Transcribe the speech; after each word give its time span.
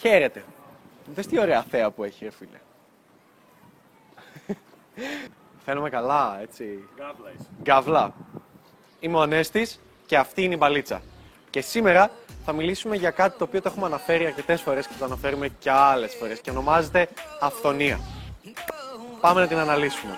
Χαίρετε. 0.00 0.44
Δες 1.14 1.26
τι 1.26 1.40
ωραία 1.40 1.62
θέα 1.62 1.90
που 1.90 2.04
έχει, 2.04 2.24
ρε 2.24 2.30
φίλε. 2.30 2.58
Φαίνομαι 5.64 5.90
καλά, 5.90 6.38
έτσι. 6.42 6.88
Γκάβλα 6.96 7.30
είσαι. 7.34 7.46
Γκαβλά. 7.62 8.14
Είμαι 9.00 9.16
ο 9.16 9.20
Ανέστης 9.20 9.80
και 10.06 10.16
αυτή 10.16 10.42
είναι 10.42 10.54
η 10.54 10.56
μπαλίτσα. 10.60 11.02
Και 11.50 11.60
σήμερα 11.60 12.10
θα 12.44 12.52
μιλήσουμε 12.52 12.96
για 12.96 13.10
κάτι 13.10 13.38
το 13.38 13.44
οποίο 13.44 13.62
το 13.62 13.68
έχουμε 13.68 13.86
αναφέρει 13.86 14.26
αρκετές 14.26 14.60
φορές 14.60 14.86
και 14.86 14.94
το 14.98 15.04
αναφέρουμε 15.04 15.48
και 15.48 15.70
άλλες 15.70 16.14
φορές 16.14 16.40
και 16.40 16.50
ονομάζεται 16.50 17.08
αυθονία. 17.40 18.00
Πάμε 19.20 19.40
να 19.40 19.46
την 19.46 19.58
αναλύσουμε. 19.58 20.12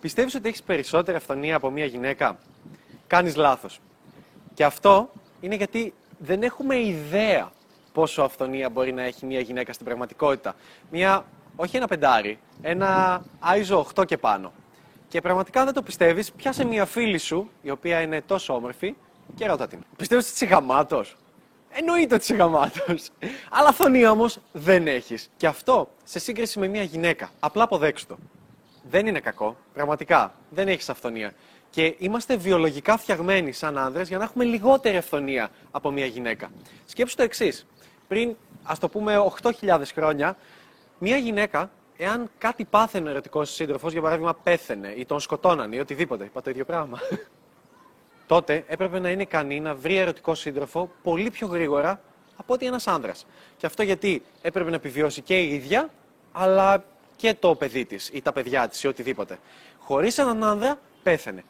Πιστεύεις 0.00 0.34
ότι 0.34 0.48
έχεις 0.48 0.62
περισσότερη 0.62 1.16
αυθονία 1.16 1.56
από 1.56 1.70
μια 1.70 1.84
γυναίκα; 1.84 2.38
Κάνεις 3.08 3.36
λάθος. 3.36 3.80
Και 4.54 4.64
αυτό 4.64 5.10
είναι 5.40 5.54
γιατί 5.54 5.94
δεν 6.18 6.42
έχουμε 6.42 6.78
ιδέα 6.78 7.52
πόσο 7.92 8.22
αυθονία 8.22 8.70
μπορεί 8.70 8.92
να 8.92 9.02
έχει 9.02 9.26
μια 9.26 9.40
γυναίκα 9.40 9.72
στην 9.72 9.86
πραγματικότητα. 9.86 10.54
Μια, 10.90 11.24
όχι 11.56 11.76
ένα 11.76 11.86
πεντάρι, 11.86 12.38
ένα 12.62 13.22
άιζο 13.38 13.86
8 13.94 14.06
και 14.06 14.16
πάνω. 14.16 14.52
Και 15.08 15.20
πραγματικά 15.20 15.58
αν 15.58 15.64
δεν 15.64 15.74
το 15.74 15.82
πιστεύεις, 15.82 16.32
πιάσε 16.32 16.64
μια 16.64 16.84
φίλη 16.84 17.18
σου, 17.18 17.50
η 17.62 17.70
οποία 17.70 18.00
είναι 18.00 18.20
τόσο 18.20 18.54
όμορφη, 18.54 18.94
και 19.34 19.46
ρώτα 19.46 19.66
την. 19.66 19.78
Πιστεύεις 19.96 20.24
ότι 20.24 20.34
είσαι 20.34 20.44
γαμάτος; 20.54 21.16
Εννοείται 21.70 22.14
ότι 22.14 22.22
είσαι 22.22 22.34
γαμάτος. 22.34 23.10
Αλλά 23.56 23.68
αυθονία 23.68 24.10
όμως 24.10 24.38
δεν 24.52 24.86
έχεις. 24.86 25.30
Και 25.36 25.46
αυτό 25.46 25.88
σε 26.04 26.18
σύγκριση 26.18 26.58
με 26.58 26.68
μια 26.68 26.82
γυναίκα. 26.82 27.30
Απλά 27.40 27.62
αποδέξου 27.62 28.06
το. 28.06 28.18
Δεν 28.90 29.06
είναι 29.06 29.20
κακό. 29.20 29.56
Πραγματικά. 29.72 30.34
Δεν 30.50 30.68
έχεις 30.68 30.88
αυθονία. 30.88 31.32
Και 31.70 31.94
είμαστε 31.98 32.36
βιολογικά 32.36 32.96
φτιαγμένοι 32.96 33.52
σαν 33.52 33.78
άνδρες 33.78 34.08
για 34.08 34.18
να 34.18 34.24
έχουμε 34.24 34.44
λιγότερη 34.44 34.96
αυθονία 34.96 35.50
από 35.70 35.90
μια 35.90 36.06
γυναίκα. 36.06 36.50
Σκέψου 36.84 37.16
το 37.16 37.22
εξής. 37.22 37.66
Πριν, 38.08 38.36
ας 38.62 38.78
το 38.78 38.88
πούμε, 38.88 39.16
8.000 39.42 39.82
χρόνια, 39.94 40.36
μια 40.98 41.16
γυναίκα, 41.16 41.70
εάν 41.96 42.30
κάτι 42.38 42.64
πάθαινε 42.64 43.08
ο 43.08 43.10
ερωτικός 43.10 43.50
σύντροφος, 43.50 43.92
για 43.92 44.02
παράδειγμα 44.02 44.34
πέθαινε 44.34 44.94
ή 44.96 45.04
τον 45.04 45.20
σκοτώνανε 45.20 45.76
ή 45.76 45.78
οτιδήποτε, 45.78 46.24
είπα 46.24 46.42
το 46.42 46.50
ίδιο 46.50 46.64
πράγμα. 46.64 46.98
τότε 48.26 48.64
έπρεπε 48.66 48.98
να 48.98 49.10
είναι 49.10 49.22
ικανή 49.22 49.60
να 49.60 49.74
βρει 49.74 49.96
ερωτικό 49.96 50.34
σύντροφο 50.34 50.90
πολύ 51.02 51.30
πιο 51.30 51.46
γρήγορα 51.46 52.00
από 52.36 52.54
ότι 52.54 52.66
ένας 52.66 52.86
άνδρας. 52.86 53.26
Και 53.56 53.66
αυτό 53.66 53.82
γιατί 53.82 54.22
έπρεπε 54.42 54.70
να 54.70 54.76
επιβιώσει 54.76 55.22
και 55.22 55.40
η 55.40 55.54
ίδια, 55.54 55.90
αλλά 56.32 56.84
και 57.16 57.34
το 57.34 57.54
παιδί 57.54 57.84
της 57.84 58.10
ή 58.12 58.22
τα 58.22 58.32
παιδιά 58.32 58.68
της 58.68 58.82
ή 58.82 58.86
οτιδήποτε. 58.86 59.38
Χωρίς 59.78 60.18
έναν 60.18 60.44
άνδρα 60.44 60.78
πέθανε. 61.02 61.44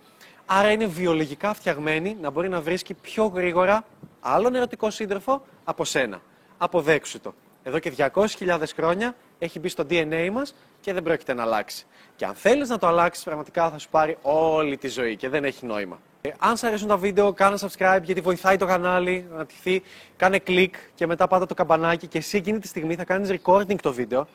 Άρα 0.51 0.71
είναι 0.71 0.87
βιολογικά 0.87 1.55
φτιαγμένη 1.55 2.17
να 2.21 2.31
μπορεί 2.31 2.49
να 2.49 2.61
βρίσκει 2.61 2.95
πιο 2.95 3.25
γρήγορα 3.25 3.85
άλλον 4.21 4.55
ερωτικό 4.55 4.91
σύντροφο 4.91 5.43
από 5.65 5.85
σένα. 5.85 6.21
Αποδέξου 6.59 7.21
το. 7.21 7.35
Εδώ 7.63 7.79
και 7.79 7.93
200.000 7.97 8.63
χρόνια 8.77 9.15
έχει 9.39 9.59
μπει 9.59 9.69
στο 9.69 9.85
DNA 9.91 10.29
μας 10.33 10.55
και 10.81 10.93
δεν 10.93 11.03
πρόκειται 11.03 11.35
να 11.35 11.43
αλλάξει. 11.43 11.87
Και 12.17 12.25
αν 12.25 12.35
θέλεις 12.35 12.69
να 12.69 12.79
το 12.79 12.87
αλλάξεις, 12.87 13.25
πραγματικά 13.25 13.71
θα 13.71 13.79
σου 13.79 13.89
πάρει 13.89 14.19
όλη 14.23 14.77
τη 14.77 14.89
ζωή 14.89 15.17
και 15.17 15.29
δεν 15.29 15.45
έχει 15.45 15.67
νόημα. 15.67 16.01
Ε, 16.21 16.31
αν 16.39 16.57
σου 16.57 16.67
αρέσουν 16.67 16.89
τα 16.89 16.97
βίντεο, 16.97 17.33
κάνε 17.33 17.59
subscribe 17.61 18.01
γιατί 18.03 18.21
βοηθάει 18.21 18.57
το 18.57 18.67
κανάλι 18.67 19.27
να 19.29 19.35
αναπτυχθεί. 19.35 19.83
Κάνε 20.17 20.39
κλικ 20.39 20.75
και 20.95 21.07
μετά 21.07 21.29
πάτα 21.29 21.47
το 21.47 21.55
καμπανάκι 21.55 22.07
και 22.07 22.19
εσύ 22.19 22.37
εκείνη 22.37 22.59
τη 22.59 22.67
στιγμή 22.67 22.95
θα 22.95 23.05
κάνεις 23.05 23.31
recording 23.31 23.77
το 23.83 23.93
βίντεο 23.93 24.27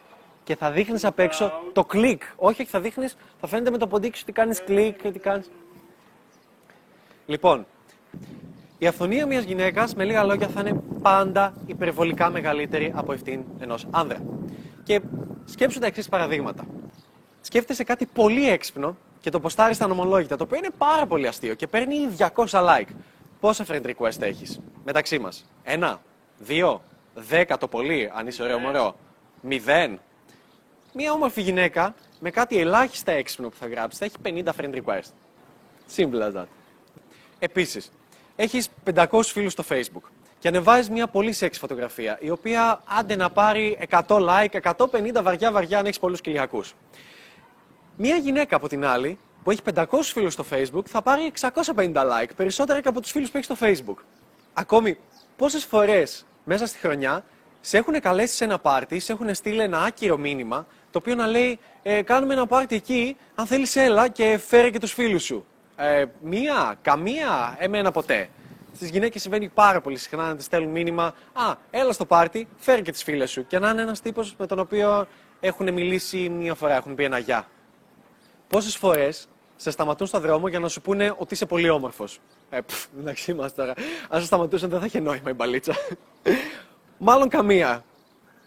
και 0.44 0.56
θα 0.56 0.72
δείχνεις 0.72 1.06
απ' 1.06 1.20
έξω 1.20 1.52
το 1.74 1.86
κλικ. 1.86 2.22
Όχι, 2.36 2.66
θα 2.66 2.80
δείχνεις, 2.80 3.16
θα 3.40 3.48
φαίνεται 3.48 3.72
με 3.72 3.78
το 3.78 3.88
ποντίκι 3.88 4.16
σου 4.18 4.24
ότι 4.24 4.32
κάνεις 4.32 4.64
κλικ 4.64 5.02
και 5.02 5.12
τι 5.12 5.20
κάνεις. 5.20 5.50
Λοιπόν, 7.26 7.66
η 8.78 8.88
αφθονία 8.88 9.26
μιας 9.26 9.44
γυναίκας, 9.44 9.96
με 9.96 10.04
λίγα 10.04 10.24
λόγια, 10.24 10.48
θα 10.48 10.60
είναι 10.60 10.82
πάντα 11.02 11.54
υπερβολικά 11.66 12.30
μεγαλύτερη 12.30 12.92
από 12.96 13.14
αυτήν 13.14 13.44
ενός 13.60 13.88
άνδρα. 13.92 14.18
Και 14.84 15.02
σκέψου 15.46 15.80
τα 15.80 15.86
εξής 15.86 16.10
παραδείγματα. 16.10 16.66
Σκέφτεσαι 17.42 17.84
κάτι 17.84 18.06
πολύ 18.06 18.50
έξυπνο 18.50 18.98
και 19.22 19.30
το 19.30 19.40
ποστάρεις 19.40 19.76
στα 19.76 19.88
ανομολόγητα, 19.88 20.38
το 20.38 20.44
οποίο 20.44 20.58
είναι 20.58 20.70
πάρα 20.78 21.06
πολύ 21.06 21.28
αστείο 21.28 21.54
και 21.54 21.68
παίρνει 21.68 21.96
200 22.18 22.46
like. 22.50 22.90
Πόσα 23.40 23.66
friend 23.68 23.86
request 23.86 24.22
έχεις 24.22 24.60
μεταξύ 24.84 25.20
μας, 25.20 25.46
Ένα, 25.64 26.02
δύο, 26.40 26.82
δέκα 27.14 27.58
το 27.58 27.68
πολύ, 27.68 28.12
αν 28.14 28.28
είσαι 28.28 28.44
ωραίο 28.44 28.60
μωρό. 28.60 28.96
Μηδέν. 29.42 30.00
Μία 30.94 31.12
όμορφη 31.12 31.42
γυναίκα 31.42 31.96
με 32.20 32.30
κάτι 32.30 32.58
ελάχιστα 32.58 33.12
έξυπνο 33.12 33.50
που 33.50 33.56
θα 33.60 33.68
γράψει 33.68 33.98
θα 33.98 34.06
έχει 34.06 34.44
50 34.46 34.52
friend 34.62 34.82
request. 34.82 35.12
Simple 35.96 36.22
as 36.22 36.34
that. 36.34 36.63
Επίσης, 37.44 37.92
έχεις 38.36 38.70
500 38.84 39.32
φίλους 39.32 39.52
στο 39.52 39.64
Facebook 39.70 40.10
και 40.40 40.48
ανεβάζεις 40.48 40.90
μια 40.90 41.08
πολύ 41.08 41.32
σεξ 41.32 41.58
φωτογραφία, 41.58 42.18
η 42.22 42.30
οποία 42.30 42.82
άντε 42.86 43.16
να 43.16 43.30
πάρει 43.30 43.78
100 43.90 44.02
like, 44.08 44.60
150 44.62 45.22
βαριά 45.22 45.52
βαριά 45.52 45.80
αν 45.80 45.86
έχεις 45.86 46.00
πολλούς 46.00 46.22
κυλιακούς. 46.22 46.74
Μία 47.98 48.16
γυναίκα 48.16 48.56
από 48.56 48.68
την 48.68 48.86
άλλη, 48.86 49.18
που 49.44 49.52
έχει 49.52 49.62
500 49.76 49.86
φίλους 50.02 50.34
στο 50.34 50.46
Facebook, 50.52 50.86
θα 50.86 51.02
πάρει 51.02 51.32
650 51.76 52.04
like, 52.04 52.30
περισσότερα 52.36 52.82
και 52.82 52.88
από 52.88 53.02
τους 53.02 53.12
φίλους 53.12 53.32
που 53.32 53.38
έχει 53.38 53.46
στο 53.46 53.56
Facebook. 53.60 54.04
Ακόμη, 54.54 54.98
πόσες 55.36 55.66
φορές 55.66 56.26
μέσα 56.44 56.66
στη 56.66 56.78
χρονιά 56.78 57.24
σε 57.62 57.78
έχουν 57.78 58.00
καλέσει 58.00 58.36
σε 58.36 58.44
ένα 58.44 58.60
πάρτι, 58.60 59.00
σε 59.00 59.12
έχουν 59.12 59.36
στείλει 59.36 59.62
ένα 59.62 59.82
άκυρο 59.82 60.18
μήνυμα, 60.18 60.68
το 60.92 60.98
οποίο 60.98 61.16
να 61.16 61.28
λέει 61.28 61.60
ε, 61.84 62.02
Κάνουμε 62.02 62.34
ένα 62.34 62.48
πάρτι 62.48 62.76
εκεί, 62.76 63.18
αν 63.36 63.46
θέλεις, 63.46 63.76
έλα 63.76 64.08
και 64.08 64.38
φέρε 64.38 64.70
και 64.70 64.80
τους 64.80 64.94
φίλους 64.94 65.24
σου. 65.24 65.46
Ε, 65.76 66.06
μία, 66.22 66.76
καμία, 66.82 67.56
εμένα 67.60 67.92
ποτέ. 67.92 68.30
Στις 68.76 68.90
γυναίκες 68.90 69.22
συμβαίνει 69.22 69.50
πάρα 69.50 69.82
πολύ 69.82 69.98
συχνά 69.98 70.28
να 70.28 70.36
της 70.36 70.46
στέλνουν 70.46 70.72
μήνυμα 70.72 71.04
Α, 71.34 71.56
έλα 71.70 71.92
στο 71.92 72.06
πάρτι, 72.06 72.48
φέρε 72.58 72.82
και 72.82 72.92
τις 72.92 73.04
φίλες 73.04 73.32
σου. 73.32 73.48
Και 73.48 73.60
να 73.60 73.70
είναι 73.70 73.82
ένας 73.82 74.02
τύπος 74.02 74.36
με 74.38 74.46
τον 74.46 74.60
οποίο 74.60 75.08
έχουν 75.40 75.74
μιλήσει 75.74 76.30
μία 76.30 76.56
φορά, 76.56 76.76
έχουν 76.76 76.96
πει 76.96 77.04
ένα 77.04 77.18
γεια. 77.18 77.48
Πόσες 78.48 78.76
φορές 78.76 79.28
σε 79.56 79.72
σταματούν 79.72 80.08
στο 80.08 80.20
δρόμο 80.20 80.48
για 80.48 80.60
να 80.60 80.68
σου 80.68 80.82
πούνε 80.82 81.14
ότι 81.18 81.34
είσαι 81.34 81.46
πολύ 81.46 81.70
όμορφος. 81.70 82.20
Ε, 82.50 82.62
πφ, 82.62 82.86
εντάξει 83.00 83.34
μα 83.34 83.52
τώρα. 83.52 83.74
Αν 84.10 84.20
σε 84.20 84.26
σταματούσαν 84.26 84.70
δεν 84.70 84.80
θα 84.80 84.86
είχε 84.86 85.00
νόημα 85.00 85.30
η 85.30 85.34
μπαλίτσα. 85.34 85.74
Μάλλον 86.98 87.30
καμία. 87.30 87.84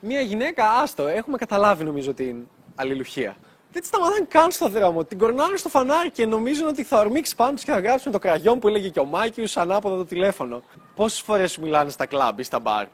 Μία 0.00 0.20
γυναίκα, 0.20 0.70
άστο, 0.70 1.06
έχουμε 1.06 1.36
καταλάβει 1.36 1.84
νομίζω 1.84 2.14
την 2.14 2.46
αλληλουχία. 2.74 3.36
Δεν 3.72 3.82
τη 3.82 3.86
σταματάνε 3.86 4.26
καν 4.28 4.50
στο 4.50 4.68
δρόμο. 4.68 5.04
Την 5.04 5.18
κορνάνε 5.18 5.56
στο 5.56 5.68
φανάρι 5.68 6.10
και 6.10 6.26
νομίζουν 6.26 6.66
ότι 6.68 6.84
θα 6.84 6.98
ορμήξει 6.98 7.34
πάνω 7.36 7.52
τους 7.52 7.64
και 7.64 7.70
θα 7.72 7.80
γράψουν 7.80 8.12
το 8.12 8.18
κραγιόν 8.18 8.58
που 8.58 8.68
έλεγε 8.68 8.88
και 8.88 9.00
ο 9.00 9.04
Μάκης 9.04 9.56
ανάποδα 9.56 9.96
το 9.96 10.04
τηλέφωνο. 10.04 10.62
Πόσες 10.94 11.20
φορές 11.20 11.52
σου 11.52 11.60
μιλάνε 11.60 11.90
στα 11.90 12.06
κλαμπ 12.06 12.38
ή 12.38 12.42
στα 12.42 12.58
μπαρ; 12.58 12.86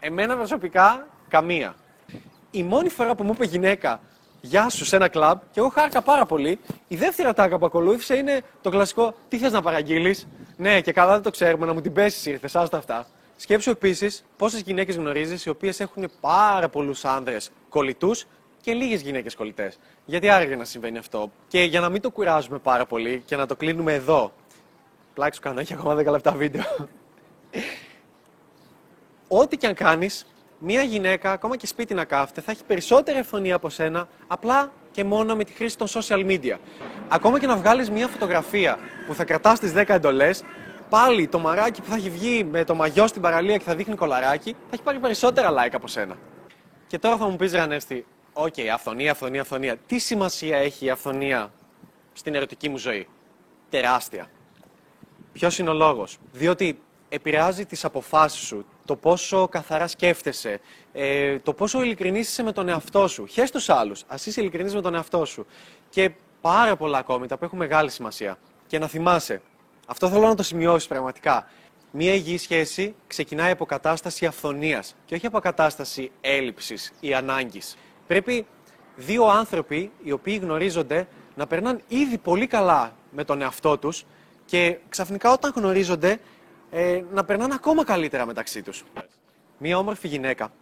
Εμένα 0.00 0.36
προσωπικά, 0.36 1.06
καμία. 1.28 1.74
Η 2.50 2.62
μόνη 2.62 2.88
φορά 2.88 3.14
που 3.14 3.24
μου 3.24 3.32
είπε 3.34 3.44
γυναίκα 3.44 4.00
Γεια 4.40 4.68
σου 4.68 4.84
σε 4.84 4.96
ένα 4.96 5.08
κλαμπ 5.08 5.38
και 5.50 5.60
εγώ 5.60 5.68
χάρηκα 5.68 6.02
πάρα 6.02 6.26
πολύ. 6.26 6.58
Η 6.88 6.96
δεύτερη 6.96 7.28
ατάκα 7.28 7.58
που 7.58 7.66
ακολούθησε 7.66 8.16
είναι 8.16 8.42
το 8.62 8.70
κλασικό 8.70 9.14
Τι 9.28 9.38
θες 9.38 9.52
να 9.52 9.62
παραγγείλεις; 9.62 10.26
Ναι, 10.56 10.80
και 10.80 10.92
καλά 10.92 11.12
δεν 11.12 11.22
το 11.22 11.30
ξέρουμε, 11.30 11.66
να 11.66 11.72
μου 11.72 11.80
την 11.80 11.92
πέσεις 11.92 12.26
ήρθε, 12.26 12.48
άστα 12.52 12.76
αυτά. 12.76 13.06
Σκέψου 13.36 13.70
επίσης 13.70 14.24
πόσες 14.36 14.60
γυναίκες 14.60 14.96
γνωρίζεις 14.96 15.44
οι 15.44 15.48
οποίες 15.48 15.80
έχουν 15.80 16.10
πάρα 16.20 16.68
πολλούς 16.68 17.04
άνδρες 17.04 17.50
κολλητούς 17.68 18.26
και 18.64 18.72
λίγες 18.72 19.00
γυναίκες 19.00 19.34
κολλητές. 19.34 19.78
Γιατί 20.04 20.28
άραγε 20.28 20.56
να 20.56 20.64
συμβαίνει 20.64 20.98
αυτό. 20.98 21.30
Και 21.48 21.62
για 21.62 21.80
να 21.80 21.88
μην 21.88 22.00
το 22.00 22.10
κουράζουμε 22.10 22.58
πάρα 22.58 22.86
πολύ 22.86 23.22
και 23.26 23.36
να 23.36 23.46
το 23.46 23.56
κλείνουμε 23.56 23.94
εδώ. 23.94 24.32
Πλάκα 25.14 25.34
σου 25.34 25.42
κάνω, 25.42 25.60
έχει 25.60 25.72
ακόμα 25.72 25.94
10 25.94 26.10
λεπτά 26.10 26.32
βίντεο. 26.32 26.64
Ό,τι 29.28 29.56
και 29.56 29.66
αν 29.66 29.74
κάνεις, 29.74 30.26
μία 30.58 30.82
γυναίκα, 30.82 31.32
ακόμα 31.32 31.56
και 31.56 31.66
σπίτι 31.66 31.94
να 31.94 32.04
κάθεται, 32.04 32.40
θα 32.40 32.50
έχει 32.50 32.64
περισσότερη 32.64 33.18
αφθονία 33.18 33.54
από 33.54 33.68
σένα, 33.68 34.08
απλά 34.26 34.72
και 34.90 35.04
μόνο 35.04 35.36
με 35.36 35.44
τη 35.44 35.52
χρήση 35.52 35.78
των 35.78 35.86
social 35.88 36.26
media. 36.26 36.56
Ακόμα 37.08 37.38
και 37.38 37.46
να 37.46 37.56
βγάλεις 37.56 37.90
μία 37.90 38.08
φωτογραφία 38.08 38.78
που 39.06 39.14
θα 39.14 39.24
κρατάς 39.24 39.60
τις 39.60 39.72
10 39.72 39.84
εντολές, 39.88 40.42
πάλι 40.88 41.28
το 41.28 41.38
μαράκι 41.38 41.80
που 41.80 41.88
θα 41.88 41.96
έχει 41.96 42.10
βγει 42.10 42.44
με 42.44 42.64
το 42.64 42.74
μαγιό 42.74 43.06
στην 43.06 43.22
παραλία 43.22 43.56
και 43.56 43.64
θα 43.64 43.74
δείχνει 43.74 43.94
κολαράκι, 43.94 44.50
θα 44.50 44.70
έχει 44.70 44.82
πάρει 44.82 44.98
περισσότερα 44.98 45.50
like 45.50 45.72
από 45.72 45.88
σένα. 45.88 46.16
Και 46.86 46.98
τώρα 46.98 47.16
θα 47.16 47.28
μου 47.28 47.36
πεις, 47.36 47.52
Ρανέστη, 47.52 48.06
OK, 48.34 48.54
okay, 48.56 48.66
αφθονία, 48.66 49.10
αφθονία, 49.10 49.40
αφθονία. 49.40 49.76
Τι 49.76 49.98
σημασία 49.98 50.58
έχει 50.58 50.84
η 50.84 50.90
αφθονία 50.90 51.52
στην 52.12 52.34
ερωτική 52.34 52.68
μου 52.68 52.78
ζωή; 52.78 53.08
Τεράστια. 53.70 54.30
Ποιος 55.32 55.58
είναι 55.58 55.70
ο 55.70 55.74
λόγος; 55.74 56.18
Διότι 56.32 56.80
επηρεάζει 57.08 57.66
τις 57.66 57.84
αποφάσεις 57.84 58.46
σου, 58.46 58.66
το 58.84 58.96
πόσο 58.96 59.48
καθαρά 59.48 59.86
σκέφτεσαι, 59.86 60.60
ε, 60.92 61.38
το 61.38 61.52
πόσο 61.52 61.82
ειλικρινής 61.82 62.28
είσαι 62.28 62.42
με 62.42 62.52
τον 62.52 62.68
εαυτό 62.68 63.08
σου. 63.08 63.26
Χες 63.26 63.50
τους 63.50 63.68
άλλους, 63.68 64.04
ας 64.06 64.26
είσαι 64.26 64.40
ειλικρινής 64.40 64.74
με 64.74 64.80
τον 64.80 64.94
εαυτό 64.94 65.24
σου. 65.24 65.46
Και 65.90 66.10
πάρα 66.40 66.76
πολλά 66.76 66.98
ακόμη 66.98 67.26
τα 67.26 67.36
που 67.38 67.44
έχουν 67.44 67.58
μεγάλη 67.58 67.90
σημασία. 67.90 68.38
Και 68.66 68.78
να 68.78 68.86
θυμάσαι, 68.86 69.42
αυτό 69.86 70.08
θέλω 70.08 70.26
να 70.26 70.34
το 70.34 70.42
σημειώσεις 70.42 70.88
πραγματικά. 70.88 71.48
Μία 71.90 72.14
υγιή 72.14 72.38
σχέση 72.38 72.94
ξεκινάει 73.06 73.50
από 73.50 73.64
κατάσταση 73.64 74.26
αυθονίας 74.26 74.96
και 75.04 75.14
όχι 75.14 75.26
από 75.26 75.38
κατάσταση 75.38 76.10
έλλειψης 76.20 76.92
ή 77.00 77.14
ανάγκης. 77.14 77.76
Πρέπει 78.06 78.46
δύο 78.96 79.26
άνθρωποι 79.26 79.90
οι 80.02 80.12
οποίοι 80.12 80.38
γνωρίζονται 80.42 81.06
να 81.34 81.46
περνάνε 81.46 81.80
ήδη 81.88 82.18
πολύ 82.18 82.46
καλά 82.46 82.96
με 83.10 83.24
τον 83.24 83.40
εαυτό 83.42 83.78
τους 83.78 84.04
Και 84.44 84.78
ξαφνικά 84.88 85.32
όταν 85.32 85.52
γνωρίζονται, 85.56 86.18
ε, 86.70 87.02
να 87.12 87.24
περνάνε 87.24 87.54
ακόμα 87.54 87.84
καλύτερα 87.84 88.26
μεταξύ 88.26 88.62
τους. 88.62 88.84
Μία 89.58 89.78
όμορφη 89.78 90.08
γυναίκα 90.08 90.52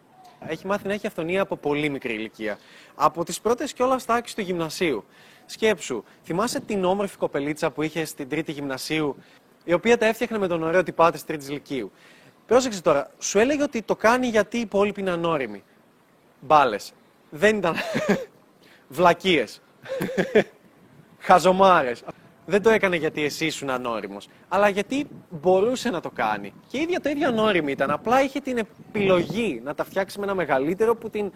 έχει 0.46 0.66
μάθει 0.66 0.86
να 0.86 0.92
έχει 0.92 1.06
αυθονία 1.06 1.42
από 1.42 1.56
πολύ 1.56 1.88
μικρή 1.88 2.14
ηλικία. 2.14 2.58
Από 2.94 3.24
τις 3.24 3.40
πρώτες 3.40 3.72
κιόλας 3.72 4.04
τάξεις 4.04 4.34
του 4.34 4.40
γυμνασίου. 4.40 5.04
Σκέψου, 5.46 6.04
θυμάσαι 6.24 6.60
την 6.60 6.84
όμορφη 6.84 7.16
κοπελίτσα 7.16 7.70
που 7.70 7.82
είχες 7.82 8.08
στην 8.08 8.28
τρίτη 8.28 8.52
γυμνασίου, 8.52 9.16
η 9.64 9.72
οποία 9.72 9.98
τα 9.98 10.06
έφτιαχνε 10.06 10.38
με 10.38 10.46
τον 10.46 10.62
ωραίο 10.62 10.82
τυπά 10.82 11.10
της 11.10 11.24
τρίτης 11.24 11.50
Λυκείου. 11.50 11.92
Πρόσεξε 12.46 12.82
τώρα, 12.82 13.10
σου 13.18 13.38
έλεγε 13.38 13.62
ότι 13.62 13.82
το 13.82 13.96
κάνει 13.96 14.26
γιατί 14.26 14.56
οι 14.56 14.60
υπόλοιποι 14.60 15.00
είναι 15.00 15.10
ανώριμοι. 15.10 15.62
Μπάλες. 16.40 16.92
Δεν 17.34 17.56
ήταν. 17.56 17.74
Βλακίες. 18.88 19.62
Χαζομάρες. 21.18 22.02
Δεν 22.46 22.62
το 22.62 22.70
έκανε 22.70 22.96
γιατί 22.96 23.24
εσύ 23.24 23.46
ήσουν 23.46 23.70
ανώριμος, 23.70 24.28
αλλά 24.48 24.68
γιατί 24.68 25.06
μπορούσε 25.30 25.90
να 25.90 26.00
το 26.00 26.10
κάνει. 26.10 26.52
Και 26.68 26.78
η 26.78 26.80
ίδια 26.80 27.00
το 27.00 27.08
ίδιο 27.08 27.28
ανώριμη 27.28 27.72
ήταν. 27.72 27.90
Απλά 27.90 28.22
είχε 28.22 28.40
την 28.40 28.58
επιλογή 28.58 29.60
να 29.64 29.74
τα 29.74 29.84
φτιάξει 29.84 30.18
με 30.18 30.24
ένα 30.24 30.34
μεγαλύτερο 30.34 30.96
που 30.96 31.10
την 31.10 31.32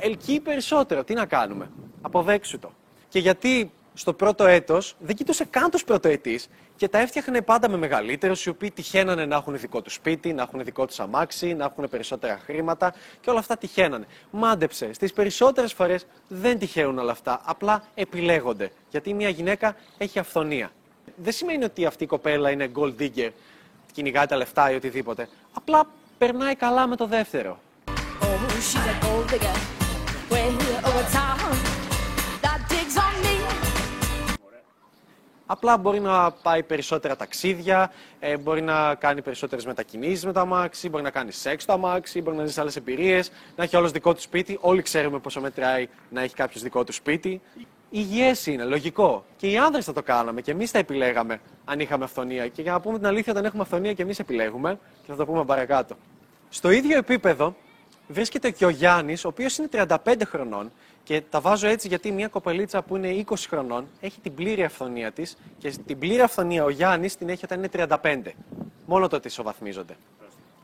ελκύει 0.00 0.40
περισσότερο. 0.40 1.04
Τι 1.04 1.14
να 1.14 1.26
κάνουμε; 1.26 1.70
Αποδέξου 2.00 2.58
το. 2.58 2.72
Και 3.08 3.18
γιατί 3.18 3.72
στο 3.98 4.12
πρώτο 4.12 4.46
έτος 4.46 4.94
δεν 4.98 5.16
κοιτούσε 5.16 5.44
καν 5.44 5.70
τους 5.70 5.84
πρωτοετής 5.84 6.48
και 6.76 6.88
τα 6.88 6.98
έφτιαχνε 6.98 7.42
πάντα 7.42 7.68
με 7.68 7.76
μεγαλύτερους, 7.76 8.44
οι 8.44 8.48
οποίοι 8.48 8.70
τυχαίνανε 8.70 9.26
να 9.26 9.36
έχουν 9.36 9.58
δικό 9.58 9.82
τους 9.82 9.94
σπίτι, 9.94 10.32
να 10.32 10.42
έχουν 10.42 10.64
δικό 10.64 10.86
τους 10.86 11.00
αμάξι, 11.00 11.54
να 11.54 11.64
έχουν 11.64 11.88
περισσότερα 11.88 12.40
χρήματα 12.44 12.94
και 13.20 13.30
όλα 13.30 13.38
αυτά 13.38 13.56
τυχαίνανε. 13.56 14.06
Μάντεψε. 14.30 14.92
Στις 14.92 15.12
περισσότερες 15.12 15.72
φορές 15.72 16.06
δεν 16.28 16.58
τυχαίνουν 16.58 16.98
όλα 16.98 17.12
αυτά. 17.12 17.40
Απλά 17.44 17.84
επιλέγονται. 17.94 18.70
Γιατί 18.90 19.14
μια 19.14 19.28
γυναίκα 19.28 19.76
έχει 19.98 20.18
αυθονία. 20.18 20.70
Δεν 21.16 21.32
σημαίνει 21.32 21.64
ότι 21.64 21.86
αυτή 21.86 22.04
η 22.04 22.06
κοπέλα 22.06 22.50
είναι 22.50 22.70
gold 22.74 22.94
digger, 23.00 23.30
κυνηγάει 23.92 24.26
τα 24.26 24.36
λεφτά 24.36 24.70
ή 24.70 24.74
οτιδήποτε. 24.74 25.28
Απλά 25.52 25.86
περνάει 26.18 26.54
καλά 26.54 26.86
με 26.86 26.96
το 26.96 27.06
δεύτερο. 27.06 27.60
Απλά 35.50 35.76
μπορεί 35.76 36.00
να 36.00 36.30
πάει 36.30 36.62
περισσότερα 36.62 37.16
ταξίδια, 37.16 37.92
ε, 38.20 38.36
μπορεί 38.36 38.62
να 38.62 38.94
κάνει 38.94 39.22
περισσότερες 39.22 39.66
μετακινήσεις 39.66 40.24
με 40.24 40.32
το 40.32 40.40
αμάξι, 40.40 40.88
μπορεί 40.88 41.02
να 41.02 41.10
κάνει 41.10 41.32
σεξ 41.32 41.64
το 41.64 41.72
αμάξι, 41.72 42.22
μπορεί 42.22 42.36
να 42.36 42.46
ζήσει 42.46 42.60
άλλες 42.60 42.76
εμπειρίες, 42.76 43.30
να 43.56 43.64
έχει 43.64 43.76
όλος 43.76 43.90
δικό 43.90 44.14
του 44.14 44.20
σπίτι. 44.20 44.58
Όλοι 44.60 44.82
ξέρουμε 44.82 45.18
πόσο 45.18 45.40
μετράει 45.40 45.88
να 46.10 46.20
έχει 46.20 46.34
κάποιος 46.34 46.62
δικό 46.62 46.84
του 46.84 46.92
σπίτι. 46.92 47.40
Υγιές 47.90 48.46
είναι, 48.46 48.64
λογικό. 48.64 49.24
Και 49.36 49.50
οι 49.50 49.56
άνδρες 49.56 49.84
θα 49.84 49.92
το 49.92 50.02
κάναμε 50.02 50.40
και 50.40 50.50
εμείς 50.50 50.70
θα 50.70 50.78
επιλέγαμε 50.78 51.40
αν 51.64 51.80
είχαμε 51.80 52.04
αυθονία. 52.04 52.48
Και 52.48 52.62
για 52.62 52.72
να 52.72 52.80
πούμε 52.80 52.98
την 52.98 53.06
αλήθεια, 53.06 53.32
όταν 53.32 53.44
έχουμε 53.44 53.62
αυθονία 53.62 53.92
και 53.92 54.02
εμείς 54.02 54.18
επιλέγουμε, 54.18 54.78
και 55.02 55.10
θα 55.10 55.16
το 55.16 55.26
πούμε 55.26 55.44
παρακάτω. 55.44 55.96
Στο 56.48 56.70
ίδιο 56.70 56.98
επίπεδο 56.98 57.56
βρίσκεται 58.08 58.50
και 58.50 58.64
ο 58.64 58.68
Γιάννης, 58.68 59.24
ο 59.24 59.28
οποίος 59.28 59.58
είναι 59.58 59.68
35 59.72 60.24
χρονών 60.24 60.72
και 61.08 61.22
τα 61.30 61.40
βάζω 61.40 61.66
έτσι 61.66 61.88
γιατί 61.88 62.12
μια 62.12 62.28
κοπελίτσα 62.28 62.82
που 62.82 62.96
είναι 62.96 63.24
20 63.28 63.34
χρονών 63.48 63.86
έχει 64.00 64.20
την 64.20 64.34
πλήρη 64.34 64.64
αυθονία 64.64 65.12
της 65.12 65.36
και 65.58 65.70
την 65.86 65.98
πλήρη 65.98 66.20
αυθονία 66.20 66.64
ο 66.64 66.70
Γιάννης 66.70 67.16
την 67.16 67.28
έχει 67.28 67.44
όταν 67.44 67.58
είναι 67.58 67.88
35. 68.02 68.22
Μόνο 68.86 69.08
τότε 69.08 69.28
ισοβαθμίζονται. 69.28 69.96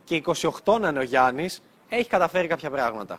Και 0.05 0.23
28 0.65 0.81
να 0.81 0.89
είναι 0.89 0.99
ο 0.99 1.03
Γιάννης, 1.03 1.63
έχει 1.89 2.09
καταφέρει 2.09 2.47
κάποια 2.47 2.71
πράγματα. 2.71 3.19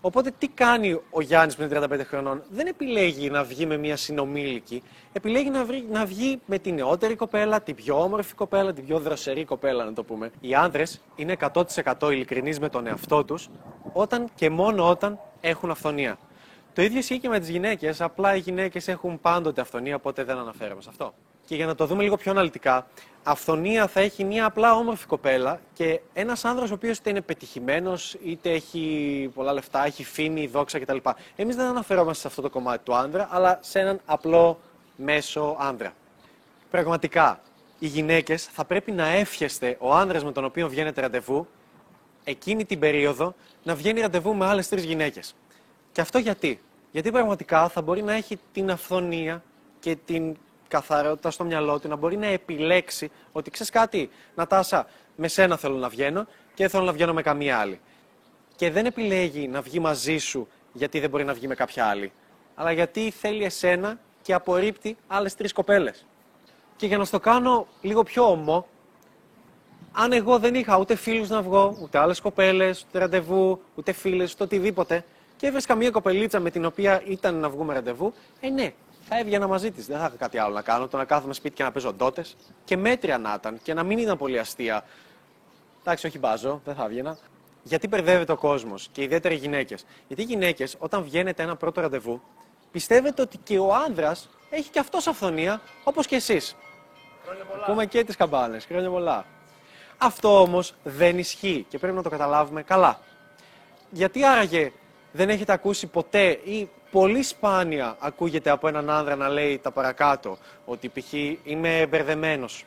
Οπότε 0.00 0.32
τι 0.38 0.48
κάνει 0.48 1.00
ο 1.10 1.20
Γιάννης 1.20 1.56
που 1.56 1.62
είναι 1.62 1.80
35 1.90 2.00
χρονών, 2.04 2.42
δεν 2.50 2.66
επιλέγει 2.66 3.30
να 3.30 3.44
βγει 3.44 3.66
με 3.66 3.76
μια 3.76 3.96
συνομήλικη, 3.96 4.82
επιλέγει 5.12 5.50
να, 5.50 5.64
βρει, 5.64 5.86
να 5.90 6.04
βγει 6.04 6.40
με 6.46 6.58
την 6.58 6.74
νεότερη 6.74 7.14
κοπέλα, 7.16 7.60
την 7.60 7.74
πιο 7.74 8.02
όμορφη 8.02 8.34
κοπέλα, 8.34 8.72
την 8.72 8.86
πιο 8.86 8.98
δροσερή 8.98 9.44
κοπέλα, 9.44 9.84
να 9.84 9.92
το 9.92 10.04
πούμε. 10.04 10.30
Οι 10.40 10.54
άνδρες 10.54 11.00
είναι 11.16 11.36
100% 11.52 12.10
ειλικρινείς 12.10 12.60
με 12.60 12.68
τον 12.68 12.86
εαυτό 12.86 13.24
τους, 13.24 13.48
όταν 13.92 14.28
και 14.34 14.50
μόνο 14.50 14.88
όταν 14.88 15.18
έχουν 15.40 15.70
αυθονία. 15.70 16.18
Το 16.76 16.82
ίδιο 16.82 16.98
ισχύει 16.98 17.18
και 17.18 17.28
με 17.28 17.38
τις 17.38 17.48
γυναίκες. 17.48 18.00
Απλά 18.00 18.34
οι 18.34 18.38
γυναίκες 18.38 18.88
έχουν 18.88 19.20
πάντοτε 19.20 19.60
αυθονία, 19.60 19.96
οπότε 19.96 20.24
δεν 20.24 20.38
αναφέρομαι 20.38 20.82
σε 20.82 20.88
αυτό. 20.90 21.14
Και 21.46 21.54
για 21.54 21.66
να 21.66 21.74
το 21.74 21.86
δούμε 21.86 22.02
λίγο 22.02 22.16
πιο 22.16 22.30
αναλυτικά, 22.30 22.86
αυθονία 23.22 23.86
θα 23.86 24.00
έχει 24.00 24.24
μια 24.24 24.44
απλά 24.44 24.74
όμορφη 24.74 25.06
κοπέλα 25.06 25.60
και 25.72 26.00
ένας 26.12 26.44
άνδρας 26.44 26.70
ο 26.70 26.74
οποίος 26.74 26.98
είτε 26.98 27.10
είναι 27.10 27.20
πετυχημένος, 27.20 28.16
είτε 28.24 28.50
έχει 28.50 29.30
πολλά 29.34 29.52
λεφτά, 29.52 29.84
έχει 29.84 30.04
φήμη, 30.04 30.46
δόξα 30.46 30.78
κτλ. 30.78 30.96
Εμείς 31.36 31.56
δεν 31.56 31.66
αναφερόμαστε 31.66 32.20
σε 32.20 32.28
αυτό 32.28 32.42
το 32.42 32.50
κομμάτι 32.50 32.84
του 32.84 32.94
άνδρα, 32.94 33.28
αλλά 33.30 33.58
σε 33.62 33.78
έναν 33.80 34.00
απλό 34.04 34.60
μέσο 34.96 35.56
άνδρα. 35.58 35.92
Πραγματικά, 36.70 37.40
οι 37.78 37.86
γυναίκες 37.86 38.44
θα 38.44 38.64
πρέπει 38.64 38.92
να 38.92 39.06
εύχεστε 39.06 39.76
ο 39.80 39.94
άνδρας 39.94 40.24
με 40.24 40.32
τον 40.32 40.44
οποίο 40.44 40.68
βγαίνετε 40.68 41.00
ραντεβού 41.00 41.46
εκείνη 42.24 42.64
την 42.64 42.78
περίοδο 42.78 43.34
να 43.62 43.74
βγαίνει 43.74 44.00
ραντεβού 44.00 44.34
με 44.34 44.46
άλλες 44.46 44.68
τρεις 44.68 44.84
γυναίκες. 44.84 45.34
Και 45.92 46.00
αυτό 46.00 46.18
γιατί; 46.18 46.60
Γιατί 46.90 47.10
πραγματικά 47.10 47.68
θα 47.68 47.82
μπορεί 47.82 48.02
να 48.02 48.12
έχει 48.12 48.38
την 48.52 48.70
αυθονία 48.70 49.42
και 49.80 49.96
την 50.04 50.36
καθαρότητα 50.68 51.30
στο 51.30 51.44
μυαλό 51.44 51.80
του, 51.80 51.88
να 51.88 51.96
μπορεί 51.96 52.16
να 52.16 52.26
επιλέξει 52.26 53.10
ότι 53.32 53.50
ξέρεις 53.50 53.72
κάτι, 53.72 54.10
Νατάσα, 54.34 54.86
με 55.16 55.28
σένα 55.28 55.56
θέλω 55.56 55.76
να 55.76 55.88
βγαίνω 55.88 56.24
και 56.24 56.62
δεν 56.62 56.68
θέλω 56.68 56.84
να 56.84 56.92
βγαίνω 56.92 57.12
με 57.12 57.22
καμία 57.22 57.58
άλλη. 57.58 57.80
Και 58.56 58.70
δεν 58.70 58.86
επιλέγει 58.86 59.48
να 59.48 59.60
βγει 59.60 59.80
μαζί 59.80 60.18
σου 60.18 60.48
γιατί 60.72 61.00
δεν 61.00 61.10
μπορεί 61.10 61.24
να 61.24 61.34
βγει 61.34 61.46
με 61.46 61.54
κάποια 61.54 61.86
άλλη, 61.86 62.12
αλλά 62.54 62.72
γιατί 62.72 63.10
θέλει 63.10 63.44
εσένα 63.44 63.98
και 64.22 64.32
απορρίπτει 64.32 64.96
άλλες 65.06 65.34
τρεις 65.34 65.52
κοπέλες. 65.52 66.06
Και 66.76 66.86
για 66.86 66.98
να 66.98 67.04
στο 67.04 67.20
κάνω 67.20 67.66
λίγο 67.80 68.02
πιο 68.02 68.30
ομό, 68.30 68.66
αν 69.92 70.12
εγώ 70.12 70.38
δεν 70.38 70.54
είχα 70.54 70.78
ούτε 70.78 70.94
φίλους 70.94 71.28
να 71.28 71.42
βγω, 71.42 71.78
ούτε 71.82 71.98
άλλες 71.98 72.20
κοπέλες, 72.20 72.84
ούτε 72.88 72.98
ραντεβού, 72.98 73.60
ούτε 73.74 73.92
φίλες, 73.92 74.32
ούτε 74.32 74.44
οτιδήποτε, 74.44 75.04
και 75.36 75.46
έβρισκα 75.46 75.74
μια 75.74 75.90
κοπελίτσα 75.90 76.40
με 76.40 76.50
την 76.50 76.64
οποία 76.64 77.02
ήταν 77.06 77.34
να 77.34 77.48
βγούμε 77.48 77.74
ραντεβού, 77.74 78.14
ε 78.40 78.48
ναι, 78.48 78.72
θα 79.08 79.18
έβγαινα 79.18 79.46
μαζί 79.46 79.70
της. 79.70 79.86
Δεν 79.86 79.98
θα 79.98 80.04
είχα 80.04 80.16
κάτι 80.16 80.38
άλλο 80.38 80.54
να 80.54 80.62
κάνω. 80.62 80.88
Το 80.88 80.96
να 80.96 81.04
κάθομαι 81.04 81.34
σπίτι 81.34 81.54
και 81.54 81.62
να 81.62 81.72
παίζω 81.72 81.92
ντότες. 81.92 82.36
Και 82.64 82.76
μέτρια 82.76 83.18
να 83.18 83.34
ήταν 83.38 83.58
και 83.62 83.74
να 83.74 83.82
μην 83.82 83.98
ήταν 83.98 84.18
πολύ 84.18 84.38
αστεία. 84.38 84.84
Εντάξει, 85.80 86.06
όχι 86.06 86.18
μπάζω, 86.18 86.60
δεν 86.64 86.74
θα 86.74 86.84
έβγαινα. 86.84 87.18
Γιατί 87.62 87.88
μπερδεύεται 87.88 88.32
ο 88.32 88.36
κόσμος 88.36 88.88
και 88.92 89.02
ιδιαίτερα 89.02 89.34
οι 89.34 89.36
γυναίκες. 89.36 89.84
Γιατί 90.06 90.22
οι 90.22 90.26
γυναίκες, 90.26 90.76
όταν 90.78 91.02
βγαίνετε 91.02 91.42
ένα 91.42 91.56
πρώτο 91.56 91.80
ραντεβού, 91.80 92.22
πιστεύετε 92.72 93.22
ότι 93.22 93.38
και 93.38 93.58
ο 93.58 93.74
άνδρας 93.74 94.28
έχει 94.50 94.70
και 94.70 94.78
αυτός 94.78 95.06
αυθονία 95.06 95.60
όπως 95.84 96.06
και 96.06 96.16
εσείς. 96.16 96.56
Πούμε 97.66 97.86
και 97.86 98.04
τις 98.04 98.16
καμπάνες. 98.16 98.64
Χρόνια 98.64 98.90
πολλά. 98.90 99.24
Αυτό 99.98 100.40
όμως 100.40 100.74
δεν 100.82 101.18
ισχύει 101.18 101.66
και 101.68 101.78
πρέπει 101.78 101.96
να 101.96 102.02
το 102.02 102.10
καταλάβουμε 102.10 102.62
καλά. 102.62 103.00
Γιατί 103.90 104.24
άραγε 104.24 104.72
δεν 105.16 105.28
έχετε 105.28 105.52
ακούσει 105.52 105.86
ποτέ 105.86 106.40
ή 106.44 106.68
πολύ 106.90 107.22
σπάνια 107.22 107.96
ακούγεται 107.98 108.50
από 108.50 108.68
έναν 108.68 108.90
άνδρα 108.90 109.16
να 109.16 109.28
λέει 109.28 109.58
τα 109.58 109.70
παρακάτω, 109.70 110.38
ότι 110.64 110.88
π.χ. 110.88 111.12
είμαι 111.42 111.86
μπερδεμένος. 111.86 112.64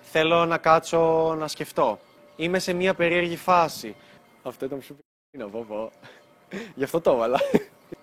Θέλω 0.00 0.44
να 0.44 0.58
κάτσω 0.58 1.34
να 1.38 1.48
σκεφτώ. 1.48 1.98
Είμαι 2.36 2.58
σε 2.58 2.72
μια 2.72 2.94
περίεργη 2.94 3.36
φάση. 3.36 3.96
Αυτό 4.42 4.64
ήταν 4.64 4.82
σου 4.82 4.94
πει. 4.94 5.44
πω, 5.44 5.90
Γι' 6.74 6.84
αυτό 6.84 7.00
το 7.00 7.10
έβαλα. 7.10 7.40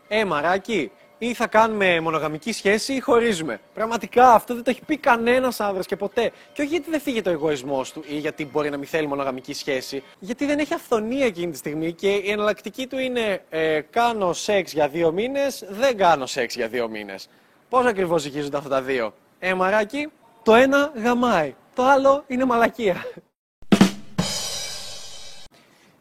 Ε, 0.07 0.25
μαράκι, 0.25 0.91
ή 1.17 1.33
θα 1.33 1.47
κάνουμε 1.47 1.99
μονογαμική 1.99 2.51
σχέση 2.51 2.93
ή 2.93 2.99
χωρίζουμε. 2.99 3.59
Πραγματικά 3.73 4.33
αυτό 4.33 4.53
δεν 4.53 4.63
το 4.63 4.69
έχει 4.69 4.81
πει 4.85 4.97
κανένας 4.97 5.59
άνδρας 5.59 5.85
και 5.85 5.95
ποτέ. 5.95 6.31
Και 6.53 6.61
όχι 6.61 6.69
γιατί 6.71 6.89
δεν 6.89 6.99
φύγει 6.99 7.21
το 7.21 7.29
εγωισμός 7.29 7.91
του 7.91 8.03
ή 8.07 8.17
γιατί 8.17 8.45
μπορεί 8.45 8.69
να 8.69 8.77
μην 8.77 8.87
θέλει 8.87 9.07
μονογαμική 9.07 9.53
σχέση. 9.53 10.03
Γιατί 10.19 10.45
δεν 10.45 10.59
έχει 10.59 10.73
αυθονία 10.73 11.25
εκείνη 11.25 11.51
τη 11.51 11.57
στιγμή 11.57 11.93
και 11.93 12.09
η 12.09 12.31
εναλλακτική 12.31 12.87
του 12.87 12.97
είναι 12.97 13.41
ε, 13.49 13.81
κάνω 13.89 14.33
σεξ 14.33 14.73
για 14.73 14.87
δύο 14.87 15.11
μήνες, 15.11 15.65
δεν 15.69 15.97
κάνω 15.97 16.25
σεξ 16.25 16.55
για 16.55 16.67
δύο 16.67 16.87
μήνες. 16.89 17.29
Πώς 17.69 17.85
ακριβώς 17.85 18.21
ζυγίζονται 18.21 18.57
αυτά 18.57 18.69
τα 18.69 18.81
δύο; 18.81 19.13
Ε, 19.39 19.53
μαράκι, 19.53 20.07
το 20.43 20.55
ένα 20.55 20.91
γαμάει. 20.95 21.55
Το 21.75 21.83
άλλο 21.83 22.23
είναι 22.27 22.45
μαλακία. 22.45 23.05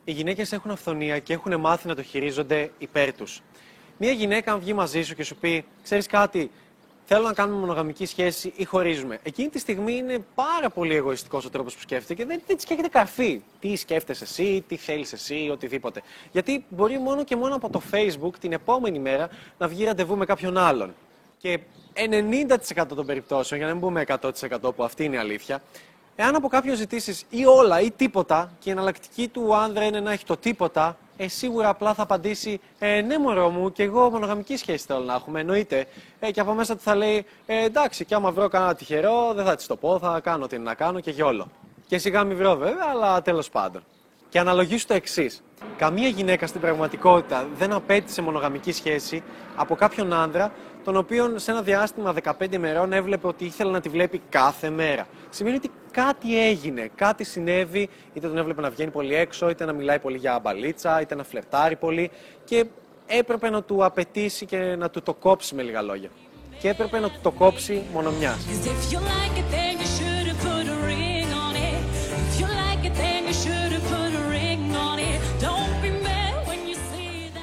Οι 0.05 0.13
γυναίκες 0.13 0.53
έχουν 0.53 0.71
αυθονία 0.71 1.19
και 1.19 1.33
έχουν 1.33 1.61
μάθει 1.61 1.89
να 1.89 1.95
το 1.95 2.03
χειρίζονται 2.03 2.71
υπέρ 2.79 3.15
τους. 3.15 3.43
Μια 3.99 4.13
γυναίκα, 4.13 4.53
αν 4.53 4.59
βγει 4.59 4.73
μαζί 4.73 5.03
σου 5.03 5.15
και 5.15 5.25
σου 5.25 5.37
πει, 5.37 5.65
ξέρεις 5.83 6.07
κάτι, 6.07 6.51
θέλω 7.05 7.27
να 7.27 7.33
κάνουμε 7.33 7.61
μονογαμική 7.61 8.07
σχέση 8.07 8.53
ή 8.57 8.65
χωρίζουμε. 8.65 9.19
Εκείνη 9.23 9.49
τη 9.49 9.59
στιγμή 9.59 9.97
είναι 9.97 10.25
πάρα 10.35 10.71
πολύ 10.71 10.95
εγωιστικός 10.95 11.45
ο 11.45 11.51
τρόπος 11.51 11.75
που 11.75 11.81
σκέφτεται 11.81 12.15
και 12.15 12.25
δεν, 12.25 12.43
δεν 12.47 12.57
τη 12.57 12.65
έχετε 12.69 12.89
καρφί. 12.89 13.43
Τι 13.61 13.77
σκέφτεσαι 13.77 14.25
εσύ, 14.25 14.65
τι 14.69 14.77
θέλεις 14.77 15.13
εσύ, 15.13 15.49
οτιδήποτε. 15.53 16.03
Γιατί 16.33 16.65
μπορεί 16.69 16.99
μόνο 16.99 17.25
και 17.25 17.37
μόνο 17.37 17.55
από 17.55 17.71
το 17.71 17.83
Facebook 17.91 18.33
την 18.41 18.53
επόμενη 18.53 18.99
μέρα 18.99 19.29
να 19.59 19.69
βγει 19.69 19.85
ραντεβού 19.85 20.17
με 20.17 20.25
κάποιον 20.25 20.59
άλλον. 20.59 20.95
Και 21.39 21.61
90% 22.75 22.87
των 22.87 23.07
περιπτώσεων, 23.07 23.61
για 23.61 23.69
να 23.69 23.75
μην 23.75 23.83
πούμε 23.83 24.05
100% 24.63 24.75
που 24.77 24.85
αυτή 24.85 25.05
είναι 25.05 25.17
η 25.17 25.19
αλήθεια, 25.19 25.63
εάν 26.17 26.35
από 26.35 26.49
κάποιον 26.49 26.77
ζητήσεις 26.77 27.25
ή 27.31 27.47
όλα 27.47 27.81
ή 27.81 27.91
τίποτα 27.91 28.53
και 28.59 28.69
η 28.69 28.73
εναλλακτική 28.73 29.29
του 29.29 29.55
άνδρα 29.55 29.85
είναι 29.85 30.01
να 30.01 30.13
έχει 30.13 30.25
το 30.25 30.37
τίποτα, 30.37 30.99
ε, 31.17 31.29
σίγουρα 31.29 31.69
απλά 31.69 31.95
θα 31.95 32.03
απαντήσει 32.03 32.61
ε, 32.79 33.01
ναι 33.01 33.19
μωρό 33.19 33.51
μου 33.51 33.73
και 33.73 33.83
εγώ 33.83 34.11
μονογαμική 34.11 34.57
σχέση 34.57 34.85
θέλω 34.87 35.05
να 35.05 35.15
έχουμε, 35.15 35.41
εννοείται. 35.41 35.87
Ε, 36.21 36.31
και 36.31 36.41
από 36.41 36.53
μέσα 36.53 36.77
του 36.77 36.83
θα 36.83 36.95
λέει 36.95 37.27
ε, 37.47 37.65
εντάξει 37.65 38.05
και 38.05 38.15
άμα 38.15 38.31
βρω 38.33 38.49
κανένα 38.49 38.75
τυχερό 38.75 39.33
δεν 39.35 39.45
θα 39.45 39.55
της 39.55 39.67
το 39.67 39.77
πω, 39.77 39.99
θα 39.99 40.21
κάνω 40.21 40.47
τι 40.47 40.59
να 40.59 40.75
κάνω 40.75 41.01
και 41.01 41.11
γιόλο. 41.11 41.49
Και 41.87 41.99
σιγά 41.99 42.25
μην 42.25 42.37
βρω 42.37 42.57
βέβαια, 42.57 42.87
αλλά 42.91 43.23
τέλος 43.23 43.51
πάντων. 43.51 43.83
Και 44.29 44.39
αναλογήσου 44.39 44.87
το 44.87 44.95
εξής. 44.95 45.43
Καμία 45.77 46.09
γυναίκα 46.09 46.47
στην 46.47 46.61
πραγματικότητα 46.61 47.47
δεν 47.59 47.73
απέτησε 47.73 48.23
μονογαμική 48.23 48.73
σχέση 48.73 49.23
από 49.57 49.75
κάποιον 49.75 50.13
άντρα, 50.13 50.53
τον 50.87 50.97
οποίον 50.97 51.39
σε 51.39 51.51
ένα 51.51 51.63
διάστημα 51.63 52.15
15 52.23 52.53
ημερών 52.53 52.93
έβλεπε 52.93 53.27
ότι 53.27 53.45
ήθελε 53.45 53.71
να 53.71 53.81
τη 53.81 53.89
βλέπει 53.89 54.23
κάθε 54.29 54.71
μέρα. 54.71 55.07
Σημαίνει 55.31 55.57
ότι 55.57 55.71
κάτι 55.91 56.41
έγινε, 56.41 56.91
κάτι 56.95 57.25
συνέβη, 57.25 57.89
είτε 58.13 58.29
τον 58.29 58.39
έβλεπε 58.39 58.61
να 58.61 58.71
βγαίνει 58.71 58.91
πολύ 58.91 59.15
έξω, 59.15 59.49
είτε 59.51 59.65
να 59.65 59.73
μιλάει 59.73 59.99
πολύ 59.99 60.17
για 60.17 60.39
μπαλίτσα, 60.39 61.01
είτε 61.01 61.15
να 61.15 61.25
φλερτάρει 61.25 61.77
πολύ 61.77 62.11
και 62.45 62.67
έπρεπε 63.07 63.51
να 63.51 63.63
του 63.63 63.85
απαιτήσει 63.85 64.47
και 64.47 64.59
να 64.59 64.91
του 64.91 65.03
το 65.03 65.15
κόψει 65.15 65.55
με 65.55 65.63
λίγα 65.63 65.83
λόγια. 65.83 66.09
Και 66.59 66.69
έπρεπε 66.69 66.99
να 66.99 67.11
του 67.11 67.19
το 67.23 67.31
κόψει 67.31 67.83
μόνο 67.93 68.11
μιας. 68.11 68.47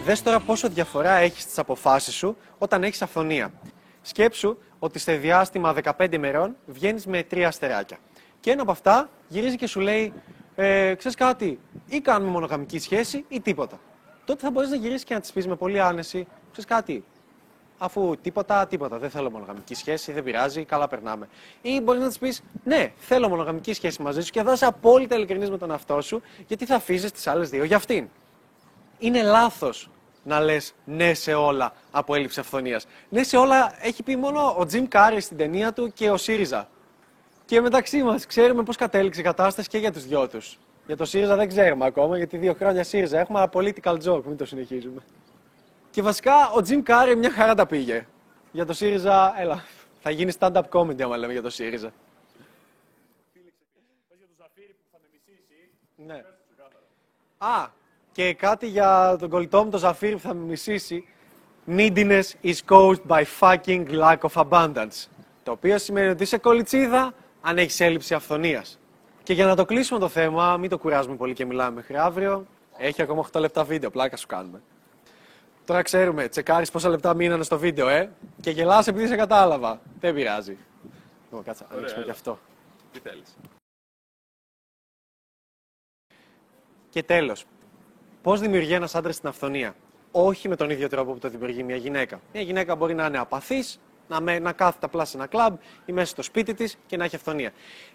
Δες 0.04 0.22
τώρα 0.24 0.40
πόσο 0.40 0.70
διαφορά 0.70 1.12
έχεις 1.12 1.42
στις 1.42 1.58
αποφάσεις 1.58 2.14
σου 2.14 2.38
όταν 2.58 2.84
έχεις 2.84 3.02
αυθονία. 3.02 3.52
Σκέψου 4.02 4.58
ότι 4.80 5.00
σε 5.00 5.14
διάστημα 5.14 5.76
15 5.98 6.14
ημερών 6.14 6.56
βγαίνεις 6.66 7.06
με 7.06 7.24
τρία 7.24 7.48
αστεράκια. 7.48 7.98
Και 8.40 8.52
ένα 8.52 8.62
από 8.62 8.72
αυτά 8.72 9.10
γυρίζει 9.28 9.56
και 9.56 9.68
σου 9.68 9.80
λέει, 9.80 10.14
ε, 10.56 10.94
ξέρεις 10.96 11.18
κάτι, 11.18 11.60
ή 11.88 12.00
κάνουμε 12.00 12.32
μονογαμική 12.32 12.80
σχέση 12.80 13.26
ή 13.28 13.42
τίποτα. 13.42 13.80
Τότε 14.26 14.40
θα 14.40 14.52
μπορείς 14.52 14.70
να 14.70 14.76
γυρίσεις 14.76 15.04
και 15.04 15.14
να 15.14 15.20
της 15.20 15.32
πεις 15.32 15.48
με 15.48 15.56
πολύ 15.56 15.80
άνεση, 15.80 16.28
ξέρεις 16.52 16.70
κάτι, 16.70 17.04
αφού 17.78 18.16
τίποτα, 18.22 18.68
τίποτα, 18.68 18.98
δεν 18.98 19.10
θέλω 19.10 19.32
μονογαμική 19.32 19.76
σχέση, 19.76 20.12
δεν 20.12 20.24
πειράζει, 20.24 20.66
καλά 20.66 20.88
περνάμε. 20.88 21.28
Ή 21.62 21.82
μπορείς 21.82 22.02
να 22.02 22.10
τη 22.10 22.18
πεις, 22.20 22.44
Ναι, 22.64 22.92
θέλω 22.98 23.30
μονογαμική 23.30 23.74
σχέση 23.74 24.02
μαζί 24.02 24.22
σου 24.22 24.32
και 24.32 24.44
θα 24.44 24.52
είσαι 24.52 24.66
απόλυτα 24.66 25.16
ειλικρινής 25.16 25.50
με 25.50 25.58
τον 25.58 25.72
εαυτό 25.72 26.02
σου, 26.02 26.22
γιατί 26.48 26.66
θα 26.66 26.76
αφήσεις 26.76 27.12
τις 27.12 27.28
άλλες 27.28 27.50
δύο 27.50 27.64
για 27.64 27.76
αυτήν. 27.76 28.10
Είναι 29.04 29.22
λάθος 29.22 29.90
να 30.24 30.40
λες 30.40 30.74
ναι 30.86 31.14
σε 31.14 31.34
όλα 31.34 31.74
από 31.92 32.16
έλλειψη 32.16 32.40
αφθονίας. 32.40 32.86
Ναι 33.10 33.24
σε 33.24 33.38
όλα 33.38 33.76
έχει 33.80 34.04
πει 34.04 34.16
μόνο 34.16 34.56
ο 34.58 34.66
Τζιμ 34.66 34.88
Κάρι 34.88 35.22
στην 35.22 35.38
ταινία 35.38 35.74
του 35.74 35.94
και 35.94 36.10
ο 36.10 36.18
ΣΥΡΙΖΑ. 36.18 36.68
Και 37.46 37.62
μεταξύ 37.62 38.04
μας 38.04 38.26
ξέρουμε 38.26 38.64
πώς 38.64 38.76
κατέληξε 38.76 39.20
η 39.20 39.24
κατάσταση 39.24 39.70
και 39.70 39.78
για 39.78 39.92
τους 39.92 40.06
δυο 40.06 40.28
τους. 40.28 40.60
Για 40.86 40.98
το 40.98 41.06
ΣΥΡΙΖΑ 41.06 41.36
δεν 41.36 41.48
ξέρουμε 41.48 41.86
ακόμα, 41.86 42.18
γιατί 42.18 42.38
δύο 42.38 42.54
χρόνια 42.54 42.84
ΣΥΡΙΖΑ 42.84 43.20
έχουμε, 43.20 43.40
αλλά 43.40 43.50
political 43.54 43.98
joke, 44.04 44.24
μην 44.24 44.38
το 44.38 44.46
συνεχίζουμε. 44.46 45.02
Και 45.92 46.02
βασικά 46.02 46.50
ο 46.50 46.62
Τζιμ 46.62 46.82
Κάρι 46.82 47.16
μια 47.16 47.32
χαρά 47.32 47.56
τα 47.56 47.66
πήγε. 47.66 48.08
Για 48.52 48.66
το 48.66 48.74
ΣΥΡΙΖΑ, 48.74 49.34
έλα, 49.38 49.64
θα 50.02 50.10
γίνει 50.10 50.32
stand-up 50.40 50.62
comedy 50.70 51.02
άμα 51.02 51.18
λέμε 51.18 51.34
για 51.34 51.42
το 51.42 51.50
ΣΥΡΙΖΑ. 51.50 51.94
Ναι. 55.96 56.24
Α, 57.38 57.68
και 58.14 58.34
κάτι 58.34 58.68
για 58.68 59.16
τον 59.20 59.30
κολλητό 59.30 59.64
μου, 59.64 59.70
τον 59.70 59.80
Ζαφύρι 59.80 60.14
που 60.14 60.20
θα 60.20 60.34
με 60.34 60.46
μισήσει. 60.46 61.08
Neediness 61.68 62.24
is 62.44 62.56
caused 62.68 63.02
by 63.08 63.24
fucking 63.40 63.86
lack 63.90 64.18
of 64.18 64.50
abundance. 64.50 65.08
Το 65.44 65.52
οποίο 65.52 65.78
σημαίνει 65.78 66.10
ότι 66.10 66.24
είσαι 66.24 66.38
κολλητσίδα 66.38 67.14
αν 67.42 67.58
έχεις 67.58 67.80
έλλειψη 67.80 68.14
αυθονίας. 68.14 68.80
Και 69.24 69.34
για 69.34 69.46
να 69.46 69.56
το 69.56 69.66
κλείσουμε 69.66 70.00
το 70.00 70.08
θέμα, 70.08 70.58
μην 70.58 70.70
το 70.70 70.78
κουράζουμε 70.78 71.16
πολύ 71.16 71.34
και 71.34 71.46
μιλάμε 71.46 71.76
μέχρι 71.76 71.98
αύριο. 71.98 72.46
Έχει 72.78 73.02
ακόμα 73.02 73.20
8 73.32 73.40
λεπτά 73.40 73.64
βίντεο, 73.64 73.90
πλάκα 73.90 74.18
σου 74.18 74.28
κάνουμε. 74.28 74.62
Τώρα 75.66 75.82
ξέρουμε, 75.82 76.28
τσεκάρεις 76.28 76.72
πόσα 76.72 76.90
λεπτά 76.90 77.14
μείνανε 77.14 77.44
στο 77.44 77.58
βίντεο, 77.58 77.88
ε; 77.88 78.10
Και 78.42 78.52
γελάς 78.52 78.88
επειδή 78.88 79.08
σε 79.08 79.16
κατάλαβα. 79.16 79.82
Δεν 80.00 80.14
πειράζει. 80.14 80.58
Λοιπόν, 81.24 81.44
κάτσα, 81.44 81.66
ανοίξουμε 81.72 82.04
και 82.04 82.12
αυτό. 82.12 82.40
Τι 82.92 83.00
θέλεις. 83.00 83.38
Και 86.90 87.04
τέλος, 87.04 87.46
Πώς 88.24 88.40
δημιουργεί 88.40 88.74
ένας 88.74 88.96
άντρας 88.96 89.20
την 89.20 89.30
αυθονία; 89.30 89.76
Όχι 90.12 90.50
με 90.50 90.56
τον 90.56 90.70
ίδιο 90.70 90.90
τρόπο 90.90 91.14
που 91.14 91.20
το 91.20 91.30
δημιουργεί 91.30 91.64
μια 91.64 91.76
γυναίκα. 91.76 92.20
Μια 92.34 92.42
γυναίκα 92.42 92.76
μπορεί 92.76 92.94
να 92.94 93.06
είναι 93.06 93.18
απαθής, 93.18 93.80
να, 94.08 94.22
με, 94.22 94.40
να 94.40 94.52
κάθεται 94.52 94.86
απλά 94.86 95.06
σε 95.06 95.18
ένα 95.18 95.28
κλαμπ 95.28 95.56
ή 95.86 95.92
μέσα 95.92 96.08
στο 96.08 96.22
σπίτι 96.22 96.54
της 96.54 96.78
και 96.86 96.98
να 96.98 97.04
έχει 97.04 97.16
αυθονία. 97.16 97.52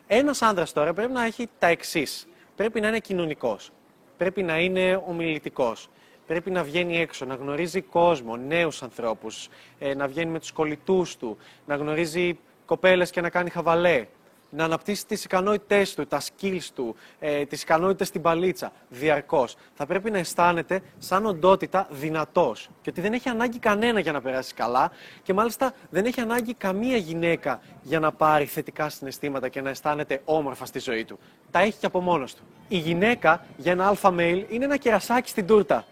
Ένας 0.06 0.42
άντρας 0.42 0.72
τώρα 0.72 0.92
πρέπει 0.92 1.12
να 1.12 1.24
έχει 1.24 1.48
τα 1.58 1.66
εξής. 1.66 2.26
Πρέπει 2.56 2.80
να 2.80 2.88
είναι 2.88 2.98
κοινωνικός. 2.98 3.70
Πρέπει 4.16 4.42
να 4.42 4.58
είναι 4.58 5.02
ομιλητικός. 5.06 5.88
Πρέπει 6.26 6.50
να 6.50 6.62
βγαίνει 6.62 6.98
έξω, 6.98 7.24
να 7.24 7.34
γνωρίζει 7.34 7.80
κόσμο, 7.82 8.36
νέους 8.36 8.82
ανθρώπους, 8.82 9.48
ε, 9.78 9.94
να 9.94 10.06
βγαίνει 10.06 10.30
με 10.30 10.38
τους 10.38 10.52
κολλητούς 10.52 11.16
του, 11.16 11.36
να 11.66 11.76
γνωρίζει 11.76 12.38
κοπέλες 12.66 13.10
και 13.10 13.20
να 13.20 13.30
κάνει 13.30 13.50
χαβαλέ, 13.50 14.06
να 14.50 14.64
αναπτύσσει 14.64 15.06
τις 15.06 15.24
ικανότητές 15.24 15.94
του, 15.94 16.06
τα 16.06 16.20
skills 16.20 16.66
του, 16.74 16.96
ε, 17.18 17.44
τις 17.44 17.62
ικανότητες 17.62 18.08
στην 18.08 18.22
παλίτσα 18.22 18.72
διαρκώς. 18.88 19.56
Θα 19.74 19.86
πρέπει 19.86 20.10
να 20.10 20.18
αισθάνεται 20.18 20.80
σαν 20.98 21.26
οντότητα 21.26 21.86
δυνατός. 21.90 22.68
Και 22.82 22.90
ότι 22.90 23.00
δεν 23.00 23.12
έχει 23.12 23.28
ανάγκη 23.28 23.58
κανένα 23.58 24.00
για 24.00 24.12
να 24.12 24.20
περάσει 24.20 24.54
καλά 24.54 24.90
και 25.22 25.32
μάλιστα 25.34 25.72
δεν 25.90 26.04
έχει 26.04 26.20
ανάγκη 26.20 26.54
καμία 26.54 26.96
γυναίκα 26.96 27.60
για 27.82 28.00
να 28.00 28.12
πάρει 28.12 28.44
θετικά 28.44 28.88
συναισθήματα 28.88 29.48
και 29.48 29.60
να 29.60 29.70
αισθάνεται 29.70 30.20
όμορφα 30.24 30.64
στη 30.64 30.78
ζωή 30.78 31.04
του. 31.04 31.18
Τα 31.50 31.58
έχει 31.58 31.78
και 31.78 31.86
από 31.86 32.00
μόνος 32.00 32.34
του. 32.34 32.42
Η 32.68 32.76
γυναίκα 32.78 33.44
για 33.56 33.72
ένα 33.72 33.86
αλφα 33.86 34.14
male 34.16 34.44
είναι 34.48 34.64
ένα 34.64 34.76
κερασάκι 34.76 35.28
στην 35.28 35.46
τούρτα. 35.46 35.84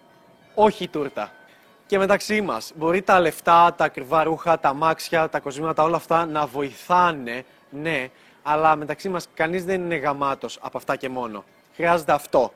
Όχι 0.54 0.84
η 0.84 0.88
τούρτα. 0.88 1.30
Και 1.86 1.98
μεταξύ 1.98 2.40
μας, 2.40 2.72
μπορεί 2.74 3.02
τα 3.02 3.20
λεφτά, 3.20 3.74
τα 3.74 3.84
ακριβά 3.84 4.22
ρούχα, 4.22 4.58
τα 4.58 4.74
μάξια, 4.74 5.28
τα 5.28 5.40
κοσμήματα, 5.40 5.82
όλα 5.82 5.96
αυτά 5.96 6.26
να 6.26 6.46
βοηθάνε, 6.46 7.44
ναι, 7.70 8.08
αλλά 8.48 8.76
μεταξύ 8.76 9.08
μας 9.08 9.28
κανείς 9.34 9.64
δεν 9.64 9.80
είναι 9.80 9.96
γαμάτος 9.96 10.58
από 10.62 10.76
αυτά 10.76 10.96
και 10.96 11.08
μόνο. 11.08 11.44
Χρειάζεται 11.74 12.12
αυτό. 12.12 12.52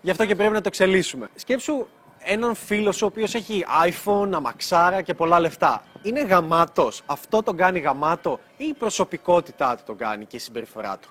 Γι' 0.00 0.10
αυτό 0.10 0.26
και 0.26 0.34
πρέπει 0.34 0.52
να 0.52 0.60
το 0.60 0.68
εξελίσσουμε. 0.68 1.28
Σκέψου 1.34 1.86
έναν 2.18 2.54
φίλος 2.54 2.96
σου 2.96 3.04
ο 3.04 3.08
οποίος 3.08 3.34
έχει 3.34 3.64
iPhone, 3.86 4.30
αμαξάρα 4.32 5.02
και 5.02 5.14
πολλά 5.14 5.40
λεφτά. 5.40 5.82
Είναι 6.02 6.22
γαμάτος. 6.22 7.02
Αυτό 7.06 7.42
τον 7.42 7.56
κάνει 7.56 7.78
γαμάτο 7.78 8.40
ή 8.56 8.64
η 8.64 8.74
προσωπικότητά 8.74 9.76
του 9.76 9.82
τον 9.86 9.96
κάνει 9.96 10.24
και 10.24 10.36
η 10.36 10.38
συμπεριφορά 10.38 10.98
του; 10.98 11.08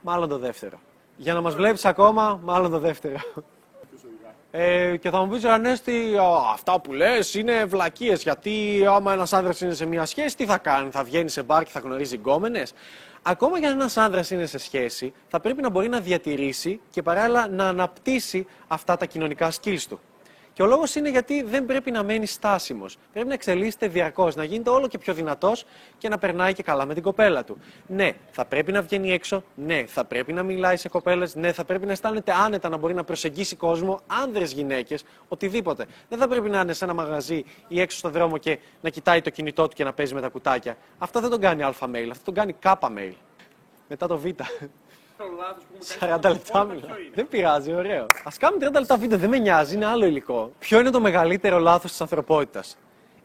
Μάλλον 0.00 0.28
το 0.28 0.38
δεύτερο. 0.38 0.78
Για 1.16 1.34
να 1.34 1.40
μας 1.40 1.54
βλέπεις 1.54 1.84
ακόμα, 1.84 2.40
μάλλον 2.42 2.70
το 2.70 2.78
δεύτερο. 2.78 3.18
Ε, 4.50 4.96
και 4.96 5.10
θα 5.10 5.24
μου 5.24 5.28
πεις 5.28 5.44
Ανέστη, 5.44 6.14
αυτά 6.52 6.80
που 6.80 6.92
λες 6.92 7.34
είναι 7.34 7.64
βλακίες. 7.64 8.22
Γιατί 8.22 8.84
άμα 8.88 9.12
ένας 9.12 9.32
άντρα 9.32 9.52
είναι 9.62 9.74
σε 9.74 9.86
μια 9.86 10.06
σχέση, 10.06 10.36
τι 10.36 10.44
θα 10.44 10.58
κάνει, 10.58 10.90
θα 10.90 11.04
βγαίνει 11.04 11.28
σε 11.28 11.42
μπαρ 11.42 11.64
και 11.64 11.70
θα 11.70 11.80
γνωρίζει 11.80 12.16
γκόμενες; 12.16 12.72
Ακόμα 13.28 13.60
και 13.60 13.66
αν 13.66 13.72
ένας 13.72 13.96
άντρα 13.96 14.24
είναι 14.30 14.46
σε 14.46 14.58
σχέση, 14.58 15.12
θα 15.28 15.40
πρέπει 15.40 15.62
να 15.62 15.70
μπορεί 15.70 15.88
να 15.88 16.00
διατηρήσει 16.00 16.80
και 16.90 17.02
παράλληλα 17.02 17.48
να 17.48 17.68
αναπτύσσει 17.68 18.46
αυτά 18.66 18.96
τα 18.96 19.06
κοινωνικά 19.06 19.52
skills 19.60 19.82
του. 19.88 20.00
Και 20.56 20.62
ο 20.62 20.66
λόγος 20.66 20.94
είναι 20.94 21.10
γιατί 21.10 21.42
δεν 21.42 21.64
πρέπει 21.64 21.90
να 21.90 22.02
μένει 22.02 22.26
στάσιμος. 22.26 22.96
Πρέπει 23.12 23.28
να 23.28 23.34
εξελίσσεται 23.34 23.88
διαρκώς, 23.88 24.34
να 24.34 24.44
γίνεται 24.44 24.70
όλο 24.70 24.88
και 24.88 24.98
πιο 24.98 25.14
δυνατός 25.14 25.64
και 25.98 26.08
να 26.08 26.18
περνάει 26.18 26.52
και 26.52 26.62
καλά 26.62 26.86
με 26.86 26.94
την 26.94 27.02
κοπέλα 27.02 27.44
του. 27.44 27.58
Ναι, 27.86 28.12
θα 28.30 28.44
πρέπει 28.44 28.72
να 28.72 28.82
βγαίνει 28.82 29.12
έξω. 29.12 29.42
Ναι, 29.54 29.84
θα 29.86 30.04
πρέπει 30.04 30.32
να 30.32 30.42
μιλάει 30.42 30.76
σε 30.76 30.88
κοπέλες. 30.88 31.34
Ναι, 31.34 31.52
θα 31.52 31.64
πρέπει 31.64 31.86
να 31.86 31.92
αισθάνεται 31.92 32.32
άνετα 32.32 32.68
να 32.68 32.76
μπορεί 32.76 32.94
να 32.94 33.04
προσεγγίσει 33.04 33.56
κόσμο, 33.56 34.00
άνδρες, 34.06 34.52
γυναίκες, 34.52 35.04
οτιδήποτε. 35.28 35.86
Δεν 36.08 36.18
θα 36.18 36.28
πρέπει 36.28 36.50
να 36.50 36.60
είναι 36.60 36.72
σε 36.72 36.84
ένα 36.84 36.94
μαγαζί 36.94 37.44
ή 37.68 37.80
έξω 37.80 37.98
στον 37.98 38.10
δρόμο 38.10 38.38
και 38.38 38.58
να 38.80 38.90
κοιτάει 38.90 39.20
το 39.22 39.30
κινητό 39.30 39.68
του 39.68 39.74
και 39.74 39.84
να 39.84 39.92
παίζει 39.92 40.14
με 40.14 40.20
τα 40.20 40.28
κουτάκια. 40.28 40.76
Αυτό 40.98 41.20
δεν 41.20 41.30
τον 41.30 41.40
κάνει 41.40 41.62
α 41.62 41.74
mail, 41.80 42.08
αυτό 42.10 42.24
τον 42.24 42.34
κάνει 42.34 42.52
κ 42.52 42.64
mail. 42.80 43.14
Μετά 43.88 44.06
το 44.06 44.18
β. 44.18 44.24
40 45.98 46.18
λεπτά 46.22 46.64
μιλάω. 46.64 46.96
Δεν 47.14 47.28
πειράζει, 47.28 47.72
ωραίο. 47.72 48.02
Α 48.02 48.30
κάνουμε 48.38 48.68
30 48.68 48.72
λεπτά 48.72 48.96
βίντεο, 48.96 49.18
δεν 49.18 49.30
με 49.30 49.38
νοιάζει, 49.38 49.74
είναι 49.74 49.86
άλλο 49.86 50.06
υλικό. 50.06 50.52
Ποιο 50.58 50.80
είναι 50.80 50.90
το 50.90 51.00
μεγαλύτερο 51.00 51.58
λάθος 51.58 51.90
της 51.90 52.00
ανθρωπότητας, 52.00 52.76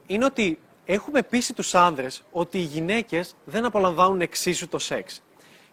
Είναι 0.06 0.26
ότι 0.26 0.60
έχουμε 0.86 1.22
πείσει 1.22 1.54
τους 1.54 1.76
άνδρες 1.76 2.24
ότι 2.32 2.58
οι 2.58 2.62
γυναίκες 2.62 3.36
δεν 3.46 3.66
απολαμβάνουν 3.66 4.22
εξίσου 4.22 4.68
το 4.68 4.80
σεξ. 4.80 5.22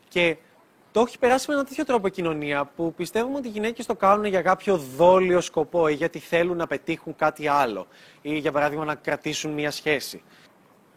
Και 0.09 0.37
το 0.93 1.01
έχει 1.01 1.19
περάσει 1.19 1.45
με 1.49 1.55
ένα 1.55 1.65
τέτοιο 1.65 1.85
τρόπο 1.85 2.07
η 2.07 2.11
κοινωνία 2.11 2.65
που 2.77 2.95
πιστεύουμε 2.95 3.37
ότι 3.37 3.49
οι 3.49 3.51
γυναίκες 3.51 3.87
το 3.87 3.95
κάνουν 3.95 4.25
για 4.25 4.43
κάποιο 4.43 4.77
δόλιο 4.77 5.41
σκοπό 5.41 5.89
ή 5.89 5.95
γιατί 5.95 6.19
θέλουν 6.19 6.57
να 6.57 6.67
πετύχουν 6.67 7.17
κάτι 7.17 7.49
άλλο. 7.49 7.87
Ή 8.23 8.39
για 8.39 8.53
παράδειγμα 8.53 8.85
να 8.85 8.95
κρατήσουν 8.95 9.53
μια 9.53 9.71
σχέση. 9.71 10.23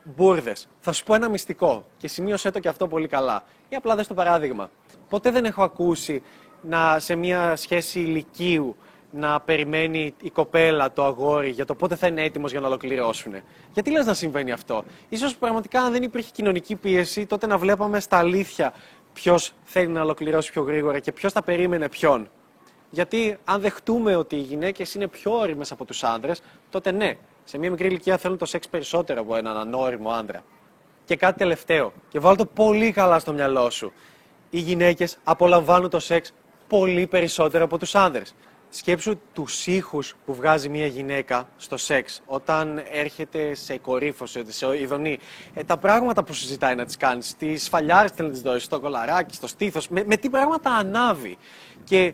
Μπούρδε. 0.04 0.56
Θα 0.80 0.92
σου 0.92 1.04
πω 1.04 1.14
ένα 1.14 1.30
μυστικό 1.30 1.86
και 1.98 2.08
σημείωσέ 2.08 2.52
το 2.52 2.60
και 2.60 2.68
αυτό 2.68 2.88
πολύ 2.88 3.08
καλά. 3.08 3.44
Ή 3.70 3.76
απλά 3.76 3.96
δες 3.96 4.08
το 4.08 4.14
παράδειγμα. 4.14 4.70
Ποτέ 5.10 5.32
δεν 5.32 5.46
έχω 5.46 5.64
ακούσει 5.64 6.22
να, 6.62 7.00
σε 7.00 7.16
μια 7.16 7.56
σχέση 7.56 8.00
ηλικίου 8.00 8.76
να 9.12 9.40
περιμένει 9.40 10.14
η 10.22 10.30
κοπέλα, 10.30 10.92
το 10.92 11.06
αγόρι, 11.06 11.50
για 11.50 11.66
το 11.66 11.76
πότε 11.76 11.96
θα 11.96 12.08
είναι 12.08 12.24
έτοιμος 12.24 12.52
για 12.52 12.60
να 12.60 12.68
ολοκληρώσουν. 12.68 13.34
Γιατί 13.74 13.92
λες 13.92 14.06
να 14.06 14.14
συμβαίνει 14.14 14.52
αυτό; 14.52 14.84
Ίσως 15.10 15.36
πραγματικά 15.36 15.82
αν 15.82 15.92
δεν 15.92 16.04
υπήρχε 16.04 16.32
κοινωνική 16.34 16.76
πίεση, 16.76 17.26
τότε 17.26 17.48
να 17.48 17.58
βλέπαμε 17.58 18.00
στα 18.00 18.18
αλήθεια 18.18 18.74
ποιος 19.14 19.54
θέλει 19.64 19.88
να 19.88 20.02
ολοκληρώσει 20.02 20.52
πιο 20.52 20.62
γρήγορα 20.62 21.00
και 21.00 21.12
ποιος 21.12 21.32
θα 21.32 21.44
περίμενε 21.44 21.90
ποιον. 21.90 22.30
Γιατί 22.90 23.38
αν 23.44 23.62
δεχτούμε 23.62 24.16
ότι 24.16 24.36
οι 24.36 24.42
γυναίκες 24.42 24.94
είναι 24.94 25.08
πιο 25.08 25.38
όριμες 25.38 25.72
από 25.72 25.86
τους 25.86 26.04
άντρε, 26.04 26.32
τότε 26.70 26.92
ναι, 26.92 27.18
σε 27.44 27.58
μια 27.58 27.70
μικρή 27.70 27.88
ηλικία 27.88 28.18
θέλουν 28.18 28.38
το 28.38 28.46
σεξ 28.46 28.68
περισσότερο 28.68 29.22
από 29.22 29.36
έναν 29.36 29.58
ανώριμο 29.58 30.10
άντρα. 30.10 30.44
Και 31.06 31.16
κάτι 31.16 31.38
τελευταίο, 31.38 31.94
και 32.10 32.20
βάλω 32.20 32.36
το 32.36 32.46
πολύ 32.46 32.92
καλά 32.92 33.20
στο 33.20 33.34
μυαλό 33.34 33.70
σου. 33.70 33.92
Οι 34.50 34.60
γυναίκες 34.60 35.18
απολαμβάνουν 35.24 35.90
το 35.90 36.00
σεξ 36.00 36.34
πολύ 36.68 37.08
περισσότερο 37.08 37.64
από 37.64 37.78
τους 37.78 37.96
άντρε. 37.96 38.22
Σκέψου 38.70 39.20
τους 39.34 39.68
ήχους 39.68 40.16
που 40.26 40.34
βγάζει 40.34 40.70
μια 40.70 40.86
γυναίκα 40.86 41.50
στο 41.58 41.78
σεξ 41.78 42.22
όταν 42.26 42.84
έρχεται 42.92 43.54
σε 43.54 43.78
κορύφωση, 43.78 44.44
σε 44.48 44.80
ειδονή. 44.80 45.20
Ε, 45.54 45.64
τα 45.64 45.78
πράγματα 45.78 46.24
που 46.24 46.34
συζητάει 46.34 46.76
να 46.76 46.86
τις 46.86 46.98
κάνεις, 46.98 47.36
τις 47.36 47.64
σφαλιάρε 47.64 48.08
θέλει 48.08 48.28
να 48.28 48.34
τις 48.34 48.42
δώσεις, 48.44 48.64
στο 48.64 48.80
κολαράκι, 48.80 49.36
στο 49.36 49.48
στήθος, 49.48 49.88
με, 49.90 50.04
με 50.08 50.18
τι 50.18 50.30
πράγματα 50.30 50.72
ανάβει. 50.72 51.38
Και 51.84 52.14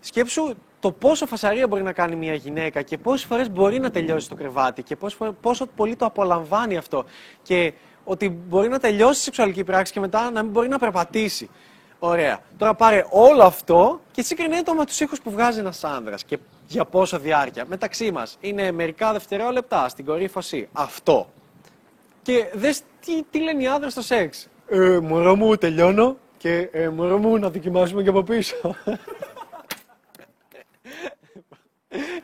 σκέψου 0.00 0.54
το 0.80 0.92
πόσο 0.92 1.26
φασαρία 1.26 1.66
μπορεί 1.66 1.82
να 1.82 1.92
κάνει 1.92 2.16
μια 2.16 2.34
γυναίκα 2.34 2.82
και 2.82 2.98
πόσες 2.98 3.26
φορές 3.26 3.50
μπορεί 3.50 3.78
να 3.78 3.90
τελειώσει 3.90 4.28
το 4.28 4.34
κρεβάτι 4.34 4.82
και 4.82 4.96
πόσο, 4.96 5.36
πόσο 5.40 5.66
πολύ 5.66 5.96
το 5.96 6.04
απολαμβάνει 6.04 6.76
αυτό. 6.76 7.04
Και 7.42 7.72
ότι 8.04 8.28
μπορεί 8.28 8.68
να 8.68 8.78
τελειώσει 8.78 9.20
η 9.20 9.22
σεξουαλική 9.22 9.64
πράξη 9.64 9.92
και 9.92 10.00
μετά 10.00 10.30
να 10.30 10.42
μην 10.42 10.52
μπορεί 10.52 10.68
να 10.68 10.78
περπατήσει. 10.78 11.50
Ωραία. 11.98 12.40
Τώρα 12.58 12.74
πάρε 12.74 13.06
όλο 13.10 13.42
αυτό 13.42 14.00
και 14.10 14.22
συγκρινέ 14.22 14.62
το 14.62 14.74
με 14.74 14.84
τους 14.84 15.00
ήχους 15.00 15.20
που 15.20 15.30
βγάζει 15.30 15.58
ένας 15.58 15.84
άνδρας 15.84 16.24
και 16.24 16.38
για 16.66 16.84
πόσο 16.84 17.18
διάρκεια. 17.18 17.64
Μεταξύ 17.68 18.10
μας 18.10 18.36
είναι 18.40 18.72
μερικά 18.72 19.12
δευτερόλεπτα 19.12 19.88
στην 19.88 20.04
κορύφωση. 20.04 20.68
Αυτό. 20.72 21.30
Και 22.22 22.50
δες 22.54 22.82
τι, 23.00 23.22
τι 23.30 23.40
λένε 23.42 23.62
οι 23.62 23.66
άντρε 23.66 23.90
στο 23.90 24.02
σεξ. 24.02 24.48
Ε, 24.68 24.98
μωρό 25.02 25.36
μου, 25.36 25.56
τελειώνω 25.56 26.16
και 26.36 26.68
ε, 26.72 26.88
μωρό 26.88 27.18
μου 27.18 27.38
να 27.38 27.50
δοκιμάσουμε 27.50 28.02
και 28.02 28.08
από 28.08 28.22
πίσω. 28.22 28.56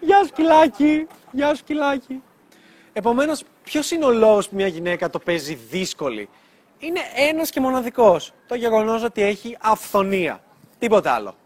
Γεια 0.01 0.25
σου 0.25 0.33
κυλάκι, 0.33 1.07
γεια 1.31 1.55
σου 1.55 1.65
κυλάκι. 1.65 2.23
Επομένως, 2.93 3.43
ποιος 3.63 3.91
είναι 3.91 4.05
ο 4.05 4.11
λόγος 4.11 4.49
που 4.49 4.55
μια 4.57 4.67
γυναίκα 4.67 5.11
το 5.11 5.19
παίζει 5.19 5.55
δύσκολη; 5.55 6.29
Είναι 6.79 7.01
ένας 7.31 7.51
και 7.51 7.61
μοναδικός. 7.61 8.33
Το 8.47 8.55
γεγονός 8.55 9.03
ότι 9.03 9.23
έχει 9.23 9.57
αυθονία. 9.61 10.41
Τίποτα 10.79 11.13
άλλο. 11.13 11.37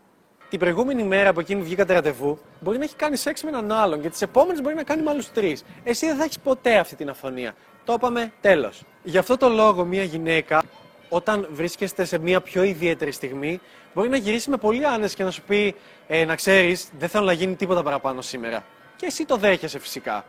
Την 0.48 0.58
προηγούμενη 0.58 1.02
μέρα 1.02 1.32
που 1.32 1.40
εκείνη 1.40 1.62
βγήκατε 1.62 1.92
ραντεβού, 1.92 2.38
μπορεί 2.60 2.78
να 2.78 2.84
έχει 2.84 2.96
κάνει 2.96 3.16
σεξ 3.16 3.42
με 3.42 3.48
έναν 3.48 3.72
άλλον 3.72 4.00
και 4.00 4.08
τις 4.08 4.22
επόμενες 4.22 4.62
μπορεί 4.62 4.74
να 4.74 4.82
κάνει 4.82 5.02
με 5.02 5.10
άλλους 5.10 5.32
τρεις. 5.32 5.64
Εσύ 5.84 6.06
δεν 6.06 6.16
θα 6.16 6.24
έχεις 6.24 6.38
ποτέ 6.38 6.78
αυτή 6.78 6.96
την 6.96 7.08
αυθονία. 7.08 7.54
Το 7.84 7.92
είπαμε, 7.92 8.32
τέλος. 8.40 8.82
Γι' 9.02 9.18
αυτό 9.18 9.36
το 9.36 9.48
λόγο, 9.48 9.84
μια 9.84 10.02
γυναίκα, 10.02 10.62
όταν 11.10 11.48
βρίσκεστε 11.52 12.04
σε 12.04 12.18
μια 12.18 12.40
πιο 12.40 12.62
ιδιαίτερη 12.62 13.12
στιγμή, 13.12 13.60
μπορεί 13.94 14.08
να 14.08 14.16
γυρίσει 14.16 14.50
με 14.50 14.56
πολύ 14.56 14.86
άνεση 14.86 15.16
και 15.16 15.24
να 15.24 15.30
σου 15.30 15.42
πει: 15.42 15.74
ε, 16.06 16.24
Να 16.24 16.34
ξέρεις, 16.34 16.88
δεν 16.98 17.08
θέλω 17.08 17.24
να 17.24 17.32
γίνει 17.32 17.56
τίποτα 17.56 17.82
παραπάνω 17.82 18.20
σήμερα. 18.20 18.64
Και 18.96 19.06
εσύ 19.06 19.24
το 19.24 19.36
δέχεσαι 19.36 19.78
φυσικά. 19.78 20.24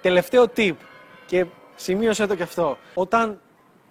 Τελευταίο 0.00 0.44
tip, 0.56 0.74
και 1.26 1.46
σημείωσε 1.76 2.26
το 2.26 2.34
κι 2.34 2.42
αυτό. 2.42 2.78
Όταν 2.94 3.40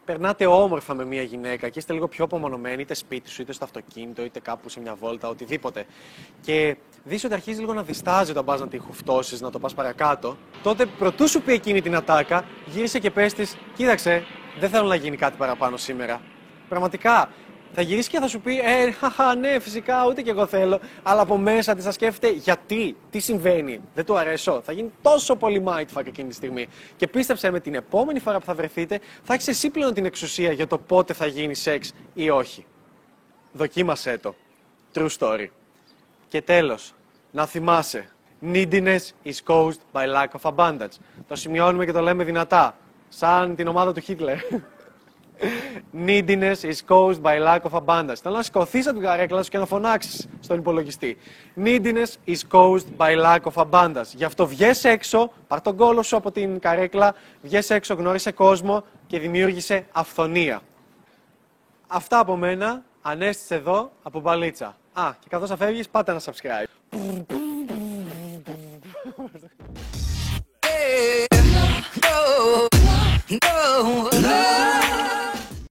περνάτε 0.06 0.46
όμορφα 0.46 0.94
με 0.94 1.06
μια 1.06 1.22
γυναίκα 1.22 1.70
και 1.70 1.80
είστε 1.80 1.94
λίγο 1.94 2.08
πιο 2.08 2.24
απομονωμένοι, 2.24 2.82
είτε 2.82 2.94
σπίτι 2.94 3.30
σου, 3.30 3.42
είτε 3.42 3.54
στο 3.54 3.64
αυτοκίνητο, 3.64 4.24
είτε 4.24 4.40
κάπου 4.40 4.70
σε 4.70 4.80
μια 4.80 4.96
βόλτα, 4.96 5.28
οτιδήποτε. 5.28 5.86
Και 6.42 6.78
δεις 7.04 7.24
ότι 7.24 7.34
αρχίζεις 7.34 7.60
λίγο 7.60 7.74
να 7.74 7.84
διστάζει 7.84 8.32
όταν 8.32 8.46
πας 8.46 8.60
να 8.60 8.68
τη 8.68 8.78
χουφτώσεις, 8.78 9.42
να 9.42 9.52
το 9.52 9.60
πας 9.60 9.74
παρακάτω, 9.74 10.38
τότε 10.64 10.86
προτού 10.86 11.28
σου 11.28 11.42
πει 11.42 11.54
εκείνη 11.54 11.82
την 11.82 11.96
ατάκα, 11.96 12.46
γύρισε 12.66 13.00
και 13.00 13.12
πες 13.12 13.34
της, 13.34 13.58
κοίταξε, 13.76 14.26
δεν 14.60 14.70
θέλω 14.70 14.88
να 14.88 14.96
γίνει 14.96 15.18
κάτι 15.18 15.38
παραπάνω 15.38 15.78
σήμερα. 15.78 16.22
Πραγματικά, 16.70 17.30
θα 17.74 17.82
γυρίσει 17.82 18.10
και 18.10 18.20
θα 18.20 18.28
σου 18.28 18.40
πει: 18.40 18.60
Ε, 18.60 18.92
χαχα, 18.92 19.36
ναι, 19.36 19.60
φυσικά, 19.60 20.06
ούτε 20.08 20.22
και 20.22 20.30
εγώ 20.30 20.46
θέλω. 20.46 20.80
Αλλά 21.04 21.22
από 21.22 21.38
μέσα 21.38 21.76
της 21.76 21.84
θα 21.84 21.92
σκέφτεται 21.92 22.34
γιατί, 22.34 22.96
τι 23.10 23.20
συμβαίνει, 23.20 23.82
δεν 23.94 24.06
του 24.06 24.18
αρέσω. 24.18 24.62
Θα 24.66 24.72
γίνει 24.72 24.92
τόσο 25.02 25.36
πολύ 25.36 25.64
mindfuck 25.68 26.06
εκείνη 26.06 26.30
τη 26.30 26.36
στιγμή. 26.36 26.68
Και 26.96 27.08
πίστεψε 27.08 27.52
με 27.52 27.60
την 27.60 27.76
επόμενη 27.76 28.20
φορά 28.20 28.40
που 28.40 28.46
θα 28.46 28.54
βρεθείτε, 28.54 29.00
θα 29.24 29.34
έχεις 29.34 29.48
εσύ 29.48 29.70
πλέον 29.70 29.94
την 29.94 30.06
εξουσία 30.06 30.52
για 30.52 30.68
το 30.68 30.78
πότε 30.78 31.14
θα 31.14 31.26
γίνει 31.26 31.56
σεξ 31.56 31.94
ή 32.14 32.30
όχι. 32.30 32.66
Δοκίμασέ 33.52 34.18
το. 34.18 34.36
True 34.94 35.10
story. 35.20 35.48
Και 36.28 36.42
τέλος, 36.42 36.94
να 37.32 37.46
θυμάσαι. 37.46 38.10
Neediness 38.54 39.00
is 39.26 39.38
caused 39.48 39.82
by 39.94 40.06
lack 40.16 40.28
of 40.42 40.56
abundance. 40.56 40.98
Το 41.28 41.36
σημειώνουμε 41.36 41.86
και 41.86 41.92
το 41.92 42.02
λέμε 42.02 42.24
δυνατά. 42.24 42.78
Σαν 43.10 43.56
την 43.56 43.68
ομάδα 43.68 43.94
του 43.94 44.00
Χίτλερ. 44.00 44.38
Neediness 46.08 46.64
is 46.64 46.82
caused 46.88 47.22
by 47.22 47.40
lack 47.40 47.60
of 47.62 47.84
abundance. 47.86 48.16
Θέλω 48.22 48.36
να 48.36 48.44
σηκωθείς 48.44 48.88
από 48.88 48.96
την 48.96 49.06
καρέκλα 49.06 49.44
σου 49.44 49.50
και 49.50 49.58
να 49.58 49.66
φωνάξεις 49.66 50.28
στον 50.40 50.58
υπολογιστή. 50.58 51.18
Neediness 51.64 52.28
is 52.28 52.40
caused 52.52 52.88
by 52.98 53.24
lack 53.26 53.40
of 53.54 53.70
abundance. 53.70 54.14
Γι' 54.16 54.24
αυτό 54.24 54.48
βγες 54.48 54.84
έξω, 54.84 55.32
πάρ 55.48 55.62
τον 55.62 55.76
κόλο 55.76 56.04
σου 56.04 56.16
από 56.16 56.32
την 56.32 56.60
καρέκλα, 56.60 57.16
βγες 57.42 57.70
έξω, 57.70 57.94
γνώρισε 57.94 58.32
κόσμο 58.32 58.84
και 59.08 59.20
δημιούργησε 59.20 59.86
αυθονία. 59.92 60.62
Αυτά 61.88 62.20
από 62.20 62.36
μένα. 62.36 62.86
Ανέστησε 63.02 63.56
εδώ 63.56 63.92
από 64.04 64.20
μπαλίτσα. 64.20 64.78
Α, 64.94 65.12
και 65.20 65.28
καθώς 65.30 65.50
θα 65.50 65.58
φεύγεις, 65.58 65.90
πάτε 65.90 66.12
ένα 66.12 66.22
subscribe. 66.26 66.68
no, 72.02 72.77
oh. 73.30 74.10
oh. 74.14 74.87